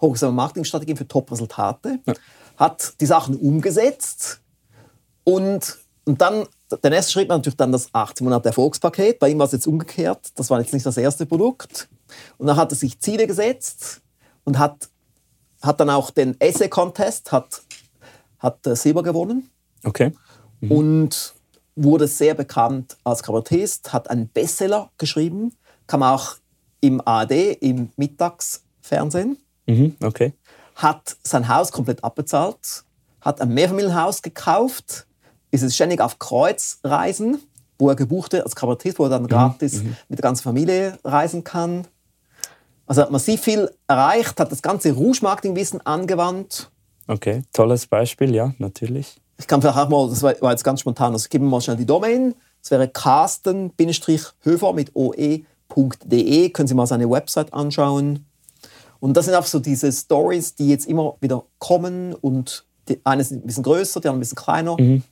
Hochsame 0.00 0.32
Marketingstrategien 0.32 0.96
für 0.96 1.06
Top-Resultate, 1.06 1.98
ja. 2.06 2.14
hat 2.56 2.94
die 3.02 3.04
Sachen 3.04 3.36
umgesetzt 3.36 4.40
und 5.24 5.78
und 6.06 6.22
dann, 6.22 6.46
der 6.82 6.90
nächste 6.90 7.12
Schritt 7.12 7.28
war 7.28 7.36
natürlich 7.36 7.58
dann 7.58 7.70
das 7.70 7.90
18 7.92 8.24
Monate 8.24 8.48
Erfolgspaket. 8.48 9.18
Bei 9.18 9.28
ihm 9.28 9.38
war 9.38 9.44
es 9.44 9.52
jetzt 9.52 9.66
umgekehrt. 9.66 10.32
Das 10.36 10.48
war 10.48 10.58
jetzt 10.58 10.72
nicht 10.72 10.86
das 10.86 10.96
erste 10.96 11.26
Produkt. 11.26 11.86
Und 12.38 12.46
dann 12.46 12.56
hat 12.56 12.72
er 12.72 12.76
sich 12.76 12.98
Ziele 12.98 13.26
gesetzt 13.26 14.00
und 14.44 14.58
hat, 14.58 14.88
hat 15.60 15.78
dann 15.80 15.90
auch 15.90 16.10
den 16.10 16.40
Essay-Contest, 16.40 17.30
hat, 17.30 17.60
hat 18.38 18.60
Silber 18.64 19.02
gewonnen. 19.02 19.50
Okay. 19.84 20.12
Mhm. 20.60 20.72
Und 20.72 21.34
wurde 21.76 22.08
sehr 22.08 22.34
bekannt 22.34 22.96
als 23.04 23.22
Kabarettist, 23.22 23.92
hat 23.92 24.10
einen 24.10 24.28
Bestseller 24.28 24.90
geschrieben, 24.98 25.54
kam 25.86 26.02
auch 26.02 26.36
im 26.80 27.00
ARD, 27.06 27.32
im 27.60 27.90
Mittagsfernsehen. 27.96 29.38
Mhm, 29.66 29.96
okay. 30.02 30.32
Hat 30.74 31.16
sein 31.22 31.48
Haus 31.48 31.72
komplett 31.72 32.02
abbezahlt, 32.02 32.84
hat 33.20 33.40
ein 33.40 33.54
Mehrfamilienhaus 33.54 34.22
gekauft, 34.22 35.06
ist 35.50 35.62
es 35.62 35.74
ständig 35.74 36.00
auf 36.00 36.18
Kreuzreisen, 36.18 37.38
wo 37.78 37.88
er 37.88 37.96
gebuchte 37.96 38.42
als 38.42 38.56
Kabarettist, 38.56 38.98
wo 38.98 39.04
er 39.04 39.10
dann 39.10 39.22
mhm. 39.22 39.28
gratis 39.28 39.82
mhm. 39.82 39.96
mit 40.08 40.18
der 40.18 40.22
ganzen 40.22 40.42
Familie 40.42 40.98
reisen 41.04 41.44
kann. 41.44 41.86
Also 42.86 43.02
hat 43.02 43.10
massiv 43.10 43.42
viel 43.42 43.70
erreicht, 43.86 44.40
hat 44.40 44.50
das 44.50 44.62
ganze 44.62 44.92
Rouge-Marketing-Wissen 44.92 45.86
angewandt. 45.86 46.70
Okay, 47.06 47.42
tolles 47.52 47.86
Beispiel, 47.86 48.34
ja, 48.34 48.54
natürlich. 48.58 49.20
Ich 49.38 49.46
kann 49.46 49.60
vielleicht 49.62 49.78
auch 49.78 49.88
mal, 49.88 50.08
das 50.08 50.22
war 50.22 50.50
jetzt 50.50 50.64
ganz 50.64 50.80
spontan, 50.80 51.12
also 51.12 51.24
ich 51.24 51.30
gebe 51.30 51.44
mal 51.44 51.60
schnell 51.60 51.76
die 51.76 51.86
Domain. 51.86 52.34
Das 52.60 52.72
wäre 52.72 52.88
carsten-höfer 52.88 54.72
mit 54.72 54.94
oe.de. 54.94 56.50
Können 56.50 56.68
Sie 56.68 56.74
mal 56.74 56.86
seine 56.86 57.08
Website 57.08 57.54
anschauen. 57.54 58.26
Und 59.00 59.16
das 59.16 59.26
sind 59.26 59.34
auch 59.34 59.46
so 59.46 59.60
diese 59.60 59.92
Stories, 59.92 60.56
die 60.56 60.68
jetzt 60.68 60.86
immer 60.86 61.16
wieder 61.20 61.44
kommen 61.58 62.14
und 62.14 62.66
die 62.88 63.00
eine 63.04 63.22
ist 63.22 63.30
ein 63.30 63.42
bisschen 63.42 63.62
größer, 63.62 64.00
die 64.00 64.08
andere 64.08 64.18
ein 64.18 64.20
bisschen 64.20 64.36
kleiner. 64.36 64.76
Mhm 64.80 65.04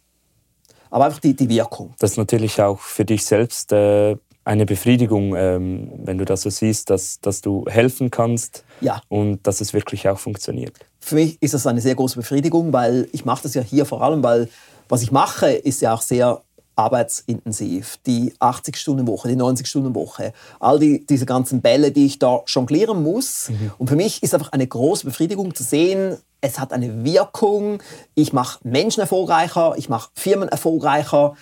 aber 0.91 1.07
einfach 1.07 1.21
die, 1.21 1.35
die 1.35 1.49
Wirkung. 1.49 1.95
Das 1.99 2.13
ist 2.13 2.17
natürlich 2.17 2.61
auch 2.63 2.81
für 2.81 3.05
dich 3.05 3.25
selbst 3.25 3.73
äh, 3.73 4.17
eine 4.47 4.65
Befriedigung, 4.65 5.35
ähm, 5.37 5.91
wenn 6.05 6.19
du 6.19 6.25
das 6.25 6.43
so 6.43 6.51
siehst, 6.51 6.89
dass, 6.89 7.21
dass 7.21 7.41
du 7.41 7.65
helfen 7.69 8.11
kannst 8.11 8.65
ja. 8.81 9.01
und 9.09 9.45
dass 9.47 9.61
es 9.61 9.75
wirklich 9.75 10.09
auch 10.09 10.19
funktioniert. 10.19 10.73
Für 11.01 11.17
mich 11.17 11.37
ist 11.43 11.53
das 11.55 11.67
eine 11.67 11.81
sehr 11.81 11.97
große 11.97 12.17
Befriedigung, 12.17 12.73
weil 12.73 13.09
ich 13.13 13.25
mache 13.25 13.43
das 13.43 13.55
ja 13.55 13.63
hier 13.63 13.85
vor 13.85 14.03
allem, 14.03 14.23
weil 14.23 14.49
was 14.89 15.03
ich 15.03 15.11
mache, 15.11 15.51
ist 15.51 15.83
ja 15.83 15.93
auch 15.93 16.01
sehr 16.01 16.43
arbeitsintensiv. 16.77 17.99
Die 18.07 18.35
80-Stunden-Woche, 18.35 19.29
die 19.29 19.37
90-Stunden-Woche, 19.37 20.33
all 20.61 20.79
die, 20.79 21.05
diese 21.05 21.27
ganzen 21.27 21.61
Bälle, 21.61 21.91
die 21.91 22.07
ich 22.07 22.21
da 22.21 22.43
jonglieren 22.47 23.03
muss. 23.03 23.49
Mhm. 23.49 23.73
Und 23.79 23.89
für 23.89 23.97
mich 23.97 24.23
ist 24.23 24.33
einfach 24.33 24.53
eine 24.53 24.67
große 24.67 25.07
Befriedigung 25.07 25.55
zu 25.55 25.65
sehen, 25.65 26.19
es 26.41 26.61
hat 26.61 26.73
eine 26.73 27.05
Wirkung. 27.05 27.83
Ich 28.15 28.33
mache 28.33 28.61
Menschen 28.63 29.01
erfolgreicher, 29.01 29.75
ich 29.77 29.89
mache 29.89 30.11
Firmen 30.15 30.49
erfolgreicher. 30.49 31.35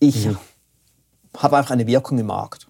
Ich 0.00 0.26
mhm. 0.26 0.38
Habe 1.36 1.56
einfach 1.56 1.70
eine 1.72 1.86
Wirkung 1.86 2.18
im 2.18 2.26
Markt. 2.26 2.66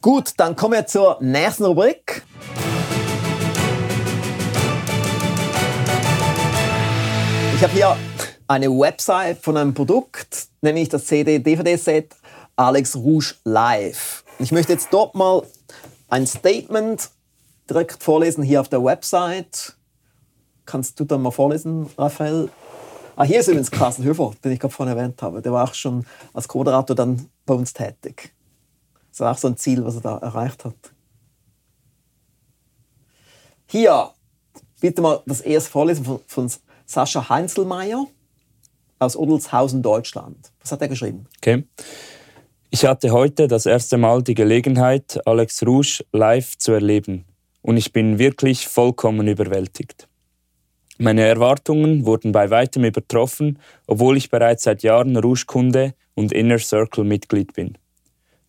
Gut, 0.00 0.32
dann 0.38 0.56
kommen 0.56 0.74
wir 0.74 0.86
zur 0.86 1.18
nächsten 1.20 1.64
Rubrik. 1.64 2.22
Ich 7.54 7.62
habe 7.62 7.72
hier 7.74 7.96
eine 8.48 8.70
Website 8.70 9.38
von 9.42 9.58
einem 9.58 9.74
Produkt, 9.74 10.48
nämlich 10.62 10.88
das 10.88 11.04
CD-DVD-Set 11.04 12.16
Alex 12.56 12.96
Rouge 12.96 13.34
Live. 13.44 14.24
Ich 14.38 14.52
möchte 14.52 14.72
jetzt 14.72 14.88
dort 14.90 15.14
mal 15.14 15.42
ein 16.08 16.26
Statement 16.26 17.10
direkt 17.68 18.02
vorlesen 18.02 18.42
hier 18.42 18.62
auf 18.62 18.68
der 18.70 18.82
Website. 18.82 19.76
Kannst 20.64 20.98
du 20.98 21.04
dann 21.04 21.20
mal 21.20 21.30
vorlesen, 21.30 21.90
Raphael? 21.98 22.48
Ah, 23.20 23.24
hier 23.24 23.40
ist 23.40 23.48
übrigens 23.48 23.70
Carsten 23.70 24.02
Höfer, 24.02 24.32
den 24.42 24.52
ich 24.52 24.58
gerade 24.58 24.72
vorhin 24.72 24.96
erwähnt 24.96 25.20
habe. 25.20 25.42
Der 25.42 25.52
war 25.52 25.64
auch 25.64 25.74
schon 25.74 26.06
als 26.32 26.48
Co-Moderator 26.48 26.96
dann 26.96 27.28
bei 27.44 27.52
uns 27.52 27.74
tätig. 27.74 28.32
Das 29.10 29.20
war 29.20 29.32
auch 29.32 29.36
so 29.36 29.48
ein 29.48 29.58
Ziel, 29.58 29.84
was 29.84 29.96
er 29.96 30.00
da 30.00 30.16
erreicht 30.16 30.64
hat. 30.64 30.74
Hier, 33.66 34.08
bitte 34.80 35.02
mal 35.02 35.20
das 35.26 35.42
erste 35.42 35.70
Vorlesen 35.70 36.02
von, 36.02 36.20
von 36.26 36.50
Sascha 36.86 37.28
Heinzelmeier 37.28 38.06
aus 38.98 39.16
Odelshausen, 39.16 39.82
Deutschland. 39.82 40.50
Was 40.62 40.72
hat 40.72 40.80
er 40.80 40.88
geschrieben? 40.88 41.26
Okay. 41.42 41.64
Ich 42.70 42.86
hatte 42.86 43.10
heute 43.10 43.48
das 43.48 43.66
erste 43.66 43.98
Mal 43.98 44.22
die 44.22 44.34
Gelegenheit, 44.34 45.20
Alex 45.26 45.62
Rouge 45.66 46.06
live 46.12 46.56
zu 46.56 46.72
erleben. 46.72 47.26
Und 47.60 47.76
ich 47.76 47.92
bin 47.92 48.18
wirklich 48.18 48.66
vollkommen 48.66 49.28
überwältigt. 49.28 50.08
Meine 51.02 51.22
Erwartungen 51.22 52.04
wurden 52.04 52.30
bei 52.30 52.50
weitem 52.50 52.84
übertroffen, 52.84 53.58
obwohl 53.86 54.18
ich 54.18 54.28
bereits 54.28 54.64
seit 54.64 54.82
Jahren 54.82 55.16
Rouge-Kunde 55.16 55.94
und 56.14 56.30
Inner 56.30 56.58
Circle-Mitglied 56.58 57.54
bin. 57.54 57.78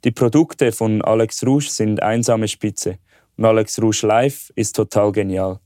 Die 0.03 0.11
Produkte 0.11 0.73
von 0.73 1.01
Alex 1.01 1.45
Rouge 1.45 1.69
sind 1.69 2.03
einsame 2.03 2.49
Spitze 2.49 2.97
und 3.37 3.45
Alex 3.45 3.81
Rouge 3.81 4.05
Live 4.05 4.51
ist 4.55 4.75
total 4.75 5.13
genial. 5.13 5.59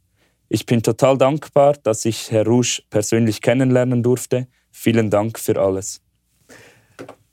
Ich 0.47 0.67
bin 0.67 0.83
total 0.83 1.17
dankbar, 1.17 1.73
dass 1.81 2.05
ich 2.05 2.29
Herr 2.29 2.45
Rouge 2.45 2.83
persönlich 2.91 3.41
kennenlernen 3.41 4.03
durfte. 4.03 4.45
Vielen 4.69 5.09
Dank 5.09 5.39
für 5.39 5.59
alles. 5.59 6.03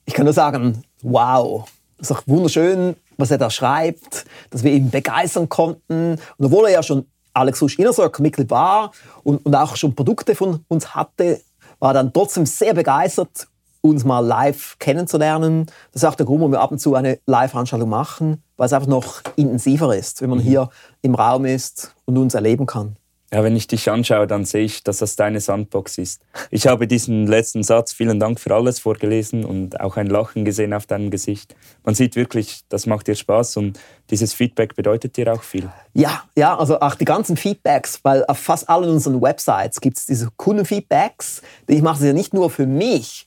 Ich 0.07 0.15
kann 0.15 0.25
nur 0.25 0.33
sagen, 0.33 0.83
wow, 1.03 1.71
das 1.99 2.09
ist 2.09 2.17
auch 2.17 2.23
wunderschön, 2.25 2.97
was 3.19 3.31
er 3.31 3.37
da 3.37 3.51
schreibt, 3.51 4.25
dass 4.49 4.65
wir 4.65 4.73
ihn 4.73 4.89
begeistern 4.89 5.51
konnten. 5.51 6.13
Und 6.39 6.47
obwohl 6.47 6.65
er 6.69 6.73
ja 6.73 6.83
schon 6.83 7.05
Alex 7.35 7.63
Rouge 7.63 7.77
Inner 7.79 7.93
Circle 7.93 8.23
Mitglied 8.23 8.51
war 8.51 8.93
und, 9.23 9.45
und 9.45 9.55
auch 9.55 9.77
schon 9.77 9.95
Produkte 9.95 10.35
von 10.35 10.65
uns 10.69 10.95
hatte, 10.95 11.41
war 11.79 11.95
dann 11.95 12.13
trotzdem 12.13 12.47
sehr 12.47 12.75
begeistert, 12.75 13.49
uns 13.81 14.05
mal 14.05 14.21
live 14.21 14.77
kennenzulernen. 14.79 15.67
Das 15.93 16.03
ist 16.03 16.09
auch 16.09 16.15
der 16.15 16.27
Grund, 16.27 16.41
warum 16.41 16.53
wir 16.53 16.61
ab 16.61 16.71
und 16.71 16.79
zu 16.79 16.95
eine 16.95 17.19
Live-Veranstaltung 17.27 17.89
machen, 17.89 18.43
weil 18.57 18.67
es 18.67 18.73
einfach 18.73 18.89
noch 18.89 19.23
intensiver 19.37 19.95
ist, 19.97 20.23
wenn 20.23 20.31
man 20.31 20.39
mhm. 20.39 20.43
hier 20.43 20.71
im 21.03 21.15
Raum 21.15 21.45
ist 21.45 21.95
und 22.05 22.17
uns 22.17 22.35
erleben 22.35 22.67
kann. 22.67 22.97
Ja, 23.33 23.43
wenn 23.43 23.57
ich 23.57 23.67
dich 23.67 23.91
anschaue, 23.91 24.27
dann 24.27 24.45
sehe 24.45 24.65
ich, 24.65 24.85
dass 24.85 24.99
das 24.99 25.17
deine 25.17 25.41
Sandbox 25.41 25.97
ist. 25.97 26.21
Ich 26.51 26.67
habe 26.67 26.87
diesen 26.87 27.27
letzten 27.27 27.63
Satz, 27.63 27.95
vielen 27.95 28.21
Dank 28.21 28.39
für 28.39 28.55
alles, 28.55 28.79
vorgelesen 28.79 29.47
und 29.47 29.81
auch 29.81 29.97
ein 29.97 30.09
Lachen 30.09 30.45
gesehen 30.45 30.75
auf 30.75 30.85
deinem 30.85 31.11
Gesicht. 31.11 31.57
Man 31.83 31.95
sieht 31.95 32.15
wirklich, 32.15 32.61
das 32.69 32.85
macht 32.85 33.07
dir 33.07 33.15
Spaß 33.15 33.57
und 33.57 33.81
dieses 34.11 34.35
Feedback 34.35 34.77
bedeutet 34.77 35.17
dir 35.17 35.33
auch 35.33 35.43
viel. 35.43 35.71
Ja, 35.95 36.25
ja, 36.37 36.59
also 36.59 36.79
auch 36.81 36.95
die 36.95 37.07
ganzen 37.07 37.39
Feedbacks, 37.39 38.01
weil 38.03 38.23
auf 38.27 38.39
fast 38.39 38.69
allen 38.69 38.91
unseren 38.91 39.23
Websites 39.23 39.81
gibt 39.81 39.97
es 39.97 40.05
diese 40.05 40.29
Kundenfeedbacks. 40.37 41.41
Ich 41.69 41.81
mache 41.81 42.01
sie 42.01 42.09
ja 42.09 42.13
nicht 42.13 42.35
nur 42.35 42.51
für 42.51 42.67
mich, 42.67 43.27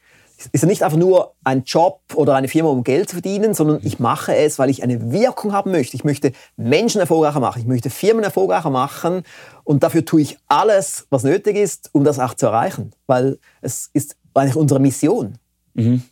ist 0.52 0.62
ja 0.62 0.68
nicht 0.68 0.84
einfach 0.84 0.98
nur 0.98 1.34
ein 1.44 1.64
Job 1.64 2.02
oder 2.14 2.36
eine 2.36 2.48
Firma, 2.48 2.70
um 2.70 2.84
Geld 2.84 3.10
zu 3.10 3.16
verdienen, 3.16 3.54
sondern 3.54 3.80
ich 3.84 4.00
mache 4.00 4.36
es, 4.36 4.60
weil 4.60 4.70
ich 4.70 4.84
eine 4.84 5.12
Wirkung 5.12 5.54
haben 5.54 5.72
möchte. 5.72 5.96
Ich 5.96 6.04
möchte 6.04 6.32
Menschen 6.58 7.02
erfolgreicher 7.02 7.40
machen, 7.40 7.62
ich 7.62 7.68
möchte 7.68 7.90
Firmen 7.90 8.24
erfolgreicher 8.24 8.70
machen 8.70 9.24
und 9.64 9.84
dafür 9.84 10.06
tue 10.06 10.22
ich 10.22 10.38
alles, 10.48 11.08
was 11.10 11.24
nötig 11.24 11.56
ist, 11.56 11.90
um 11.94 12.04
das 12.04 12.20
auch 12.20 12.34
zu 12.34 12.48
erreichen, 12.48 12.92
weil 13.08 13.40
es 13.62 13.90
ist 13.94 14.18
eigentlich 14.34 14.56
unsere 14.56 14.80
Mission. 14.80 15.38
Mhm. 15.74 16.04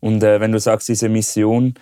Und 0.00 0.22
äh, 0.22 0.40
wenn 0.40 0.52
du 0.52 0.60
sagst, 0.60 0.88
diese 0.88 1.08
Mission, 1.08 1.74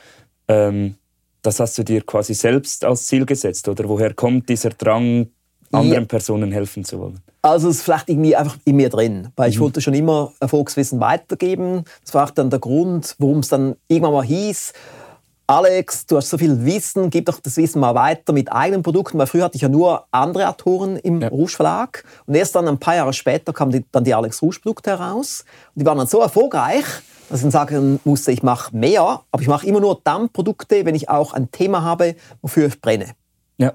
ähm, 0.48 0.96
das 1.42 1.58
hast 1.60 1.76
du 1.76 1.82
dir 1.82 2.02
quasi 2.02 2.34
selbst 2.34 2.84
als 2.84 3.06
Ziel 3.06 3.26
gesetzt, 3.26 3.68
oder 3.68 3.88
woher 3.88 4.14
kommt 4.14 4.48
dieser 4.48 4.70
Drang, 4.70 5.28
anderen 5.72 6.04
ja. 6.04 6.08
Personen 6.08 6.52
helfen 6.52 6.84
zu 6.84 6.98
wollen? 6.98 7.20
Also 7.42 7.68
es 7.68 7.76
ist 7.76 7.82
vielleicht 7.82 8.08
irgendwie 8.08 8.36
einfach 8.36 8.56
in 8.64 8.76
mir 8.76 8.88
drin, 8.88 9.28
weil 9.36 9.50
ich 9.50 9.56
mhm. 9.56 9.62
wollte 9.62 9.80
schon 9.80 9.94
immer 9.94 10.32
Erfolgswissen 10.40 11.00
weitergeben. 11.00 11.84
Das 12.04 12.14
war 12.14 12.26
auch 12.26 12.30
dann 12.30 12.50
der 12.50 12.60
Grund, 12.60 13.16
warum 13.18 13.38
es 13.38 13.48
dann 13.48 13.76
irgendwann 13.88 14.12
mal 14.12 14.24
hieß, 14.24 14.72
Alex, 15.52 16.06
du 16.06 16.16
hast 16.16 16.30
so 16.30 16.38
viel 16.38 16.64
Wissen, 16.64 17.10
gib 17.10 17.26
doch 17.26 17.38
das 17.40 17.56
Wissen 17.56 17.80
mal 17.80 17.94
weiter 17.94 18.32
mit 18.32 18.50
eigenen 18.50 18.82
Produkten, 18.82 19.18
weil 19.18 19.26
früher 19.26 19.44
hatte 19.44 19.56
ich 19.56 19.62
ja 19.62 19.68
nur 19.68 20.06
andere 20.10 20.48
Autoren 20.48 20.96
im 20.96 21.20
ja. 21.20 21.28
Rouge 21.28 21.52
Verlag 21.52 22.04
und 22.26 22.34
erst 22.34 22.54
dann 22.54 22.68
ein 22.68 22.78
paar 22.78 22.94
Jahre 22.94 23.12
später 23.12 23.52
kamen 23.52 23.72
die, 23.72 23.84
dann 23.92 24.04
die 24.04 24.14
Alex 24.14 24.40
Rouge 24.40 24.60
Produkte 24.60 24.90
heraus 24.90 25.44
und 25.74 25.80
die 25.80 25.86
waren 25.86 25.98
dann 25.98 26.06
so 26.06 26.20
erfolgreich, 26.20 26.84
dass 27.28 27.40
ich 27.40 27.42
dann 27.42 27.50
sagen 27.50 28.00
musste, 28.04 28.32
ich 28.32 28.42
mache 28.42 28.74
mehr, 28.74 29.22
aber 29.30 29.42
ich 29.42 29.48
mache 29.48 29.66
immer 29.66 29.80
nur 29.80 30.00
dann 30.04 30.30
Produkte, 30.30 30.86
wenn 30.86 30.94
ich 30.94 31.08
auch 31.08 31.34
ein 31.34 31.50
Thema 31.50 31.82
habe, 31.82 32.14
wofür 32.40 32.68
ich 32.68 32.80
brenne. 32.80 33.08
Ja, 33.58 33.74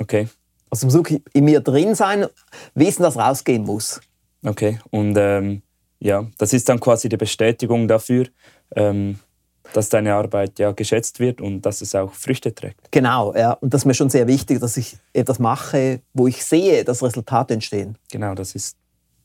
okay. 0.00 0.28
Also 0.70 0.86
muss 0.86 0.94
wirklich 0.94 1.22
in 1.32 1.44
mir 1.44 1.60
drin 1.60 1.94
sein, 1.94 2.26
wissen, 2.74 3.02
dass 3.02 3.16
rausgehen 3.16 3.64
muss. 3.64 4.00
Okay, 4.44 4.78
und 4.90 5.16
ähm, 5.18 5.62
ja, 5.98 6.26
das 6.38 6.52
ist 6.52 6.68
dann 6.68 6.78
quasi 6.78 7.08
die 7.08 7.16
Bestätigung 7.16 7.88
dafür, 7.88 8.26
ähm, 8.76 9.18
dass 9.72 9.88
deine 9.88 10.14
Arbeit 10.14 10.58
ja 10.58 10.72
geschätzt 10.72 11.20
wird 11.20 11.40
und 11.40 11.62
dass 11.62 11.80
es 11.80 11.94
auch 11.94 12.12
Früchte 12.12 12.54
trägt. 12.54 12.90
Genau, 12.90 13.34
ja. 13.34 13.52
Und 13.52 13.74
das 13.74 13.82
ist 13.82 13.84
mir 13.86 13.94
schon 13.94 14.10
sehr 14.10 14.26
wichtig, 14.26 14.60
dass 14.60 14.76
ich 14.76 14.96
etwas 15.12 15.38
mache, 15.38 16.00
wo 16.14 16.26
ich 16.26 16.44
sehe, 16.44 16.84
dass 16.84 17.02
Resultate 17.02 17.54
entstehen. 17.54 17.96
Genau, 18.10 18.34
das 18.34 18.54
ist 18.54 18.76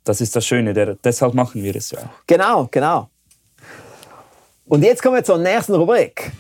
das, 0.04 0.20
ist 0.20 0.36
das 0.36 0.46
Schöne. 0.46 0.74
Der, 0.74 0.96
deshalb 0.96 1.34
machen 1.34 1.64
wir 1.64 1.76
es 1.76 1.92
ja 1.92 2.00
auch. 2.00 2.26
Genau, 2.28 2.68
genau. 2.70 3.10
Und 4.66 4.84
jetzt 4.84 5.02
kommen 5.02 5.16
wir 5.16 5.24
zur 5.24 5.38
nächsten 5.38 5.76
Rubrik. 5.76 6.32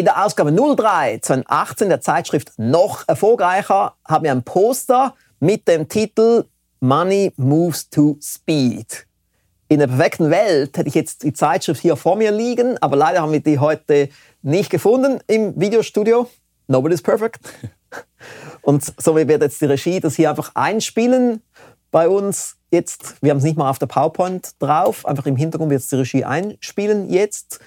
In 0.00 0.06
der 0.06 0.24
Ausgabe 0.24 0.50
03 0.50 1.18
2018 1.18 1.90
der 1.90 2.00
Zeitschrift 2.00 2.52
Noch 2.56 3.06
erfolgreicher 3.06 3.96
haben 4.08 4.24
wir 4.24 4.32
ein 4.32 4.42
Poster 4.42 5.14
mit 5.40 5.68
dem 5.68 5.90
Titel 5.90 6.46
Money 6.80 7.34
Moves 7.36 7.90
to 7.90 8.16
Speed. 8.22 9.06
In 9.68 9.78
der 9.78 9.88
perfekten 9.88 10.30
Welt 10.30 10.78
hätte 10.78 10.88
ich 10.88 10.94
jetzt 10.94 11.22
die 11.22 11.34
Zeitschrift 11.34 11.82
hier 11.82 11.96
vor 11.96 12.16
mir 12.16 12.30
liegen, 12.30 12.78
aber 12.80 12.96
leider 12.96 13.20
haben 13.20 13.32
wir 13.32 13.42
die 13.42 13.58
heute 13.58 14.08
nicht 14.40 14.70
gefunden 14.70 15.20
im 15.26 15.60
Videostudio. 15.60 16.30
Nobody's 16.66 17.02
perfect. 17.02 17.38
Und 18.62 18.82
so 18.96 19.14
wird 19.14 19.28
jetzt 19.28 19.60
die 19.60 19.66
Regie 19.66 20.00
das 20.00 20.14
hier 20.14 20.30
einfach 20.30 20.52
einspielen 20.54 21.42
bei 21.90 22.08
uns. 22.08 22.56
Jetzt, 22.70 23.16
wir 23.20 23.32
haben 23.32 23.38
es 23.38 23.44
nicht 23.44 23.58
mal 23.58 23.68
auf 23.68 23.78
der 23.78 23.86
PowerPoint 23.86 24.52
drauf, 24.60 25.04
einfach 25.04 25.26
im 25.26 25.36
Hintergrund 25.36 25.70
wird 25.70 25.82
es 25.82 25.88
die 25.88 25.96
Regie 25.96 26.24
einspielen 26.24 27.10
jetzt. 27.10 27.60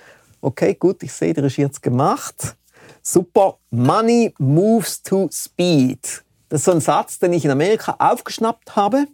Okay, 0.43 0.73
gut, 0.73 1.01
ich 1.03 1.13
sehe, 1.13 1.33
die 1.33 1.39
Regie 1.39 1.63
hat 1.63 1.71
es 1.71 1.79
gemacht. 1.79 2.57
Super. 3.01 3.59
Money 3.71 4.33
moves 4.39 5.01
to 5.01 5.29
speed. 5.31 6.21
Das 6.49 6.59
ist 6.59 6.65
so 6.65 6.71
ein 6.71 6.81
Satz, 6.81 7.17
den 7.17 7.31
ich 7.31 7.45
in 7.45 7.51
Amerika 7.51 7.95
aufgeschnappt 7.97 8.75
habe. 8.75 8.97
Und 8.97 9.07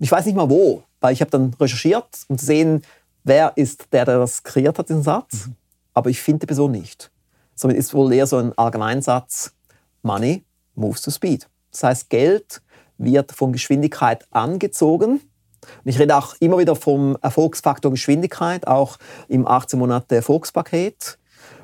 ich 0.00 0.12
weiß 0.12 0.26
nicht 0.26 0.34
mal 0.34 0.50
wo, 0.50 0.82
weil 1.00 1.14
ich 1.14 1.22
habe 1.22 1.30
dann 1.30 1.54
recherchiert 1.58 2.06
und 2.28 2.40
gesehen, 2.40 2.82
wer 3.24 3.56
ist 3.56 3.86
der, 3.90 4.04
der 4.04 4.18
das 4.18 4.42
kreiert 4.42 4.78
hat, 4.78 4.90
diesen 4.90 5.02
Satz. 5.02 5.46
Mhm. 5.46 5.56
Aber 5.94 6.10
ich 6.10 6.20
finde 6.20 6.40
die 6.40 6.46
Person 6.46 6.72
nicht. 6.72 7.10
Somit 7.54 7.78
ist 7.78 7.94
wohl 7.94 8.12
eher 8.12 8.26
so 8.26 8.36
ein 8.36 8.52
Allgemeinsatz, 8.58 9.54
Money 10.02 10.44
moves 10.74 11.00
to 11.00 11.10
speed. 11.10 11.48
Das 11.70 11.84
heißt, 11.84 12.10
Geld 12.10 12.60
wird 12.98 13.32
von 13.32 13.50
Geschwindigkeit 13.50 14.26
angezogen 14.30 15.22
und 15.84 15.90
ich 15.90 15.98
rede 15.98 16.16
auch 16.16 16.34
immer 16.40 16.58
wieder 16.58 16.76
vom 16.76 17.16
Erfolgsfaktor 17.22 17.90
Geschwindigkeit, 17.90 18.66
auch 18.66 18.98
im 19.28 19.46
18 19.46 19.78
Monate 19.78 20.16
Erfolgspaket. 20.16 21.18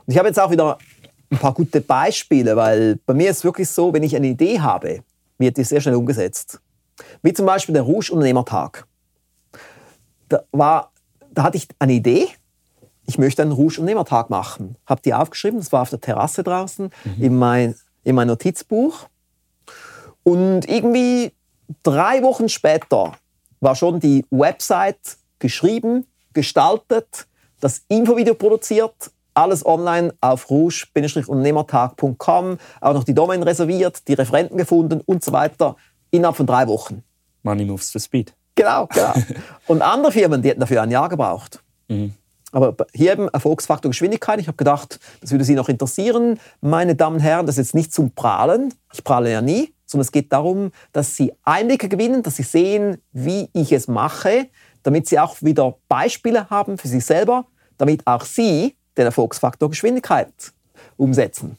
Und 0.06 0.12
ich 0.12 0.18
habe 0.18 0.28
jetzt 0.28 0.40
auch 0.40 0.50
wieder 0.50 0.78
ein 1.30 1.38
paar 1.38 1.54
gute 1.54 1.80
Beispiele, 1.80 2.56
weil 2.56 2.96
bei 3.06 3.14
mir 3.14 3.30
ist 3.30 3.38
es 3.38 3.44
wirklich 3.44 3.68
so, 3.68 3.92
wenn 3.92 4.02
ich 4.02 4.14
eine 4.14 4.28
Idee 4.28 4.60
habe, 4.60 5.02
wird 5.38 5.56
die 5.56 5.64
sehr 5.64 5.80
schnell 5.80 5.94
umgesetzt. 5.94 6.60
Wie 7.22 7.32
zum 7.32 7.46
Beispiel 7.46 7.72
der 7.72 7.82
Rouge 7.82 8.12
Unternehmertag. 8.12 8.86
Da, 10.28 10.42
war, 10.52 10.92
da 11.30 11.42
hatte 11.44 11.56
ich 11.56 11.68
eine 11.78 11.94
Idee, 11.94 12.28
ich 13.06 13.18
möchte 13.18 13.42
einen 13.42 13.52
Rouge 13.52 13.80
Unternehmertag 13.80 14.30
machen. 14.30 14.76
Habe 14.86 15.02
die 15.02 15.14
aufgeschrieben, 15.14 15.58
das 15.58 15.72
war 15.72 15.82
auf 15.82 15.90
der 15.90 16.00
Terrasse 16.00 16.42
draußen 16.42 16.90
mhm. 17.04 17.22
in, 17.22 17.36
mein, 17.36 17.74
in 18.04 18.14
mein 18.14 18.28
Notizbuch. 18.28 19.08
Und 20.22 20.68
irgendwie 20.68 21.32
drei 21.82 22.22
Wochen 22.22 22.48
später 22.48 23.12
war 23.62 23.74
schon 23.76 24.00
die 24.00 24.26
Website 24.30 25.16
geschrieben, 25.38 26.06
gestaltet, 26.34 27.28
das 27.60 27.82
Infovideo 27.88 28.34
produziert, 28.34 29.10
alles 29.34 29.64
online 29.64 30.12
auf 30.20 30.50
rouge-unternehmertag.com, 30.50 32.58
auch 32.80 32.92
noch 32.92 33.04
die 33.04 33.14
Domain 33.14 33.40
reserviert, 33.42 34.06
die 34.08 34.14
Referenten 34.14 34.58
gefunden 34.58 35.00
und 35.06 35.24
so 35.24 35.32
weiter, 35.32 35.76
innerhalb 36.10 36.36
von 36.36 36.46
drei 36.46 36.66
Wochen. 36.66 37.04
Money 37.42 37.64
moves 37.64 37.90
to 37.92 37.98
speed. 37.98 38.34
Genau, 38.54 38.86
genau. 38.88 39.14
und 39.68 39.80
andere 39.80 40.12
Firmen, 40.12 40.42
die 40.42 40.50
hätten 40.50 40.60
dafür 40.60 40.82
ein 40.82 40.90
Jahr 40.90 41.08
gebraucht. 41.08 41.62
Mhm. 41.88 42.12
Aber 42.50 42.76
hier 42.92 43.12
eben 43.12 43.28
Erfolgsfaktor 43.28 43.90
Geschwindigkeit. 43.90 44.38
Ich 44.38 44.46
habe 44.46 44.58
gedacht, 44.58 45.00
das 45.22 45.30
würde 45.30 45.44
Sie 45.44 45.54
noch 45.54 45.70
interessieren. 45.70 46.38
Meine 46.60 46.94
Damen 46.94 47.16
und 47.16 47.22
Herren, 47.22 47.46
das 47.46 47.56
ist 47.56 47.68
jetzt 47.68 47.74
nicht 47.74 47.94
zum 47.94 48.10
Prahlen. 48.10 48.74
Ich 48.92 49.02
prahle 49.02 49.32
ja 49.32 49.40
nie 49.40 49.72
sondern 49.92 50.02
es 50.06 50.12
geht 50.12 50.32
darum, 50.32 50.72
dass 50.92 51.16
sie 51.16 51.32
Einblicke 51.44 51.88
gewinnen, 51.88 52.22
dass 52.22 52.36
sie 52.36 52.42
sehen, 52.42 52.98
wie 53.12 53.48
ich 53.52 53.72
es 53.72 53.88
mache, 53.88 54.48
damit 54.82 55.06
sie 55.06 55.18
auch 55.18 55.36
wieder 55.40 55.76
Beispiele 55.88 56.50
haben 56.50 56.78
für 56.78 56.88
sich 56.88 57.04
selber, 57.04 57.46
damit 57.78 58.06
auch 58.06 58.24
sie 58.24 58.76
den 58.96 59.06
Erfolgsfaktor 59.06 59.70
Geschwindigkeit 59.70 60.32
umsetzen. 60.96 61.56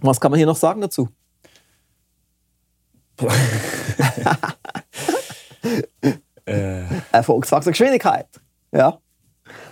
Was 0.00 0.20
kann 0.20 0.30
man 0.30 0.38
hier 0.38 0.46
noch 0.46 0.56
sagen 0.56 0.80
dazu? 0.80 1.08
äh. 6.46 6.84
Erfolgsfaktor 7.12 7.72
Geschwindigkeit. 7.72 8.26
Ja. 8.72 8.98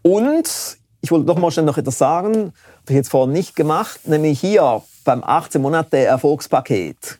Und 0.03 0.77
ich 1.01 1.11
wollte 1.11 1.25
doch 1.25 1.37
mal 1.37 1.51
schnell 1.51 1.65
noch 1.65 1.77
etwas 1.77 1.97
sagen, 1.97 2.35
habe 2.35 2.53
ich 2.89 2.95
jetzt 2.95 3.09
vorhin 3.09 3.33
nicht 3.33 3.55
gemacht, 3.55 4.07
nämlich 4.07 4.39
hier 4.39 4.81
beim 5.03 5.23
18 5.23 5.61
Monate 5.61 5.97
Erfolgspaket. 5.97 7.19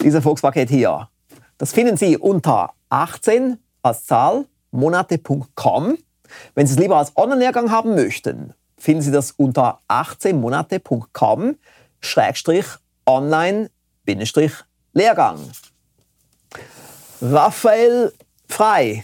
Dieses 0.00 0.16
Erfolgspaket 0.16 0.70
hier. 0.70 1.08
Das 1.58 1.72
finden 1.72 1.96
Sie 1.96 2.16
unter 2.16 2.72
18 2.88 3.58
als 3.82 4.06
Zahl 4.06 4.46
monate.com. 4.70 5.98
Wenn 6.54 6.66
Sie 6.66 6.74
es 6.74 6.78
lieber 6.78 6.96
als 6.96 7.16
Online-Lehrgang 7.16 7.70
haben 7.70 7.94
möchten, 7.94 8.54
finden 8.76 9.02
Sie 9.02 9.12
das 9.12 9.32
unter 9.32 9.80
18monate.com 9.88 11.56
Online-Lehrgang. 14.08 15.38
Raphael 17.20 18.12
Frei, 18.48 19.02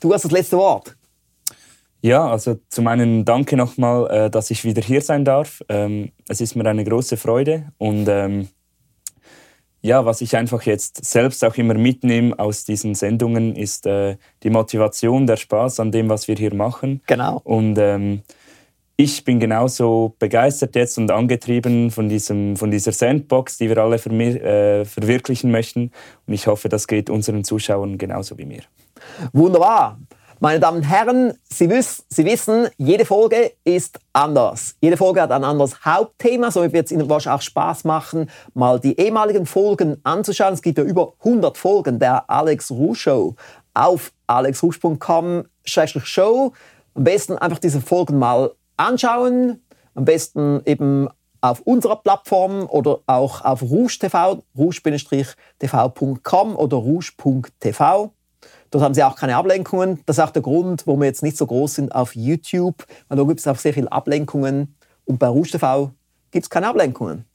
du 0.00 0.12
hast 0.12 0.24
das 0.24 0.32
letzte 0.32 0.56
Wort. 0.56 0.96
Ja, 2.00 2.28
also 2.28 2.58
zum 2.68 2.88
einen 2.88 3.24
danke 3.24 3.56
nochmal, 3.56 4.10
äh, 4.10 4.30
dass 4.30 4.50
ich 4.50 4.64
wieder 4.64 4.82
hier 4.82 5.00
sein 5.00 5.24
darf. 5.24 5.62
Ähm, 5.68 6.10
es 6.28 6.40
ist 6.40 6.56
mir 6.56 6.66
eine 6.66 6.84
große 6.84 7.16
Freude 7.16 7.72
und 7.78 8.08
ähm, 8.08 8.48
ja, 9.82 10.04
was 10.04 10.20
ich 10.20 10.36
einfach 10.36 10.62
jetzt 10.62 11.04
selbst 11.04 11.44
auch 11.44 11.56
immer 11.56 11.74
mitnehme 11.74 12.38
aus 12.38 12.64
diesen 12.64 12.94
Sendungen, 12.94 13.56
ist 13.56 13.86
äh, 13.86 14.16
die 14.42 14.50
Motivation, 14.50 15.26
der 15.26 15.36
Spaß 15.36 15.80
an 15.80 15.90
dem, 15.90 16.08
was 16.08 16.28
wir 16.28 16.36
hier 16.36 16.54
machen. 16.54 17.02
Genau. 17.06 17.40
Und 17.42 17.78
ähm, 17.78 18.22
ich 19.02 19.24
bin 19.24 19.40
genauso 19.40 20.14
begeistert 20.18 20.76
jetzt 20.76 20.96
und 20.96 21.10
angetrieben 21.10 21.90
von, 21.90 22.08
diesem, 22.08 22.56
von 22.56 22.70
dieser 22.70 22.92
Sandbox, 22.92 23.58
die 23.58 23.68
wir 23.68 23.76
alle 23.78 23.96
äh, 23.96 24.84
verwirklichen 24.84 25.50
möchten. 25.50 25.90
Und 26.26 26.34
ich 26.34 26.46
hoffe, 26.46 26.68
das 26.68 26.86
geht 26.86 27.10
unseren 27.10 27.42
Zuschauern 27.42 27.98
genauso 27.98 28.38
wie 28.38 28.44
mir. 28.44 28.62
Wunderbar. 29.32 29.98
Meine 30.38 30.60
Damen 30.60 30.76
und 30.78 30.84
Herren, 30.84 31.34
Sie, 31.44 31.68
wiss, 31.68 32.04
Sie 32.08 32.24
wissen, 32.24 32.68
jede 32.76 33.04
Folge 33.04 33.52
ist 33.64 33.98
anders. 34.12 34.76
Jede 34.80 34.96
Folge 34.96 35.20
hat 35.22 35.32
ein 35.32 35.44
anderes 35.44 35.84
Hauptthema, 35.84 36.50
somit 36.50 36.72
wird 36.72 36.86
es 36.86 36.92
Ihnen 36.92 37.08
wahrscheinlich 37.08 37.40
auch 37.40 37.42
Spaß 37.42 37.84
machen, 37.84 38.28
mal 38.54 38.80
die 38.80 38.98
ehemaligen 38.98 39.46
Folgen 39.46 39.98
anzuschauen. 40.04 40.54
Es 40.54 40.62
gibt 40.62 40.78
ja 40.78 40.84
über 40.84 41.14
100 41.20 41.56
Folgen 41.56 41.98
der 41.98 42.30
Alex 42.30 42.70
Ruh 42.70 42.94
Show 42.94 43.34
auf 43.74 44.12
alexrusch.com-show. 44.26 46.52
Am 46.94 47.04
besten 47.04 47.38
einfach 47.38 47.58
diese 47.58 47.80
Folgen 47.80 48.18
mal 48.18 48.52
anschauen, 48.76 49.62
am 49.94 50.04
besten 50.04 50.62
eben 50.64 51.08
auf 51.40 51.60
unserer 51.62 51.96
Plattform 51.96 52.66
oder 52.66 53.00
auch 53.06 53.44
auf 53.44 53.62
Rouge 53.62 53.98
TV, 53.98 54.42
rouge-tv.com 54.56 54.96
oder 56.56 56.76
rouge.tv. 56.76 58.12
Dort 58.70 58.84
haben 58.84 58.94
sie 58.94 59.02
auch 59.04 59.16
keine 59.16 59.36
Ablenkungen. 59.36 60.00
Das 60.06 60.18
ist 60.18 60.24
auch 60.24 60.30
der 60.30 60.42
Grund, 60.42 60.86
warum 60.86 61.00
wir 61.00 61.06
jetzt 61.06 61.22
nicht 61.22 61.36
so 61.36 61.46
groß 61.46 61.74
sind 61.74 61.94
auf 61.94 62.16
YouTube, 62.16 62.86
weil 63.08 63.18
da 63.18 63.24
gibt 63.24 63.40
es 63.40 63.46
auch 63.46 63.58
sehr 63.58 63.74
viele 63.74 63.90
Ablenkungen. 63.92 64.76
Und 65.04 65.18
bei 65.18 65.26
Rouge 65.26 65.50
TV 65.50 65.90
gibt 66.30 66.44
es 66.44 66.50
keine 66.50 66.68
Ablenkungen. 66.68 67.26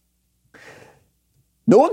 Nun, 1.65 1.89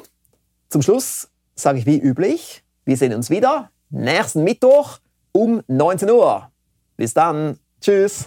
zum 0.70 0.82
Schluss 0.82 1.28
sage 1.56 1.80
ich 1.80 1.86
wie 1.86 1.98
üblich, 1.98 2.62
wir 2.84 2.96
sehen 2.96 3.12
uns 3.12 3.28
wieder 3.28 3.70
nächsten 3.90 4.44
Mittwoch 4.44 4.98
um 5.32 5.62
19 5.66 6.10
Uhr. 6.10 6.50
Bis 6.96 7.12
dann. 7.12 7.58
Tschüss. 7.80 8.26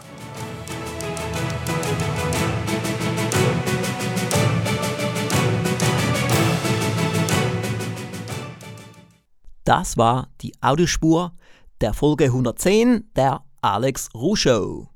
Das 9.67 9.97
war 9.97 10.29
die 10.39 10.53
Audiospur 10.61 11.33
der 11.81 11.93
Folge 11.93 12.23
110 12.23 13.11
der 13.17 13.43
Alex 13.59 14.07
Ruh 14.13 14.37
Show. 14.37 14.87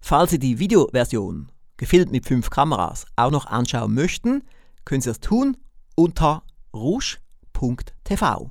Falls 0.00 0.32
Sie 0.32 0.40
die 0.40 0.58
Videoversion, 0.58 1.52
gefilmt 1.76 2.10
mit 2.10 2.26
fünf 2.26 2.50
Kameras, 2.50 3.06
auch 3.14 3.30
noch 3.30 3.46
anschauen 3.46 3.94
möchten, 3.94 4.42
können 4.84 5.00
Sie 5.00 5.10
das 5.10 5.20
tun 5.20 5.56
unter 5.94 6.42
rouge.tv 6.74 8.50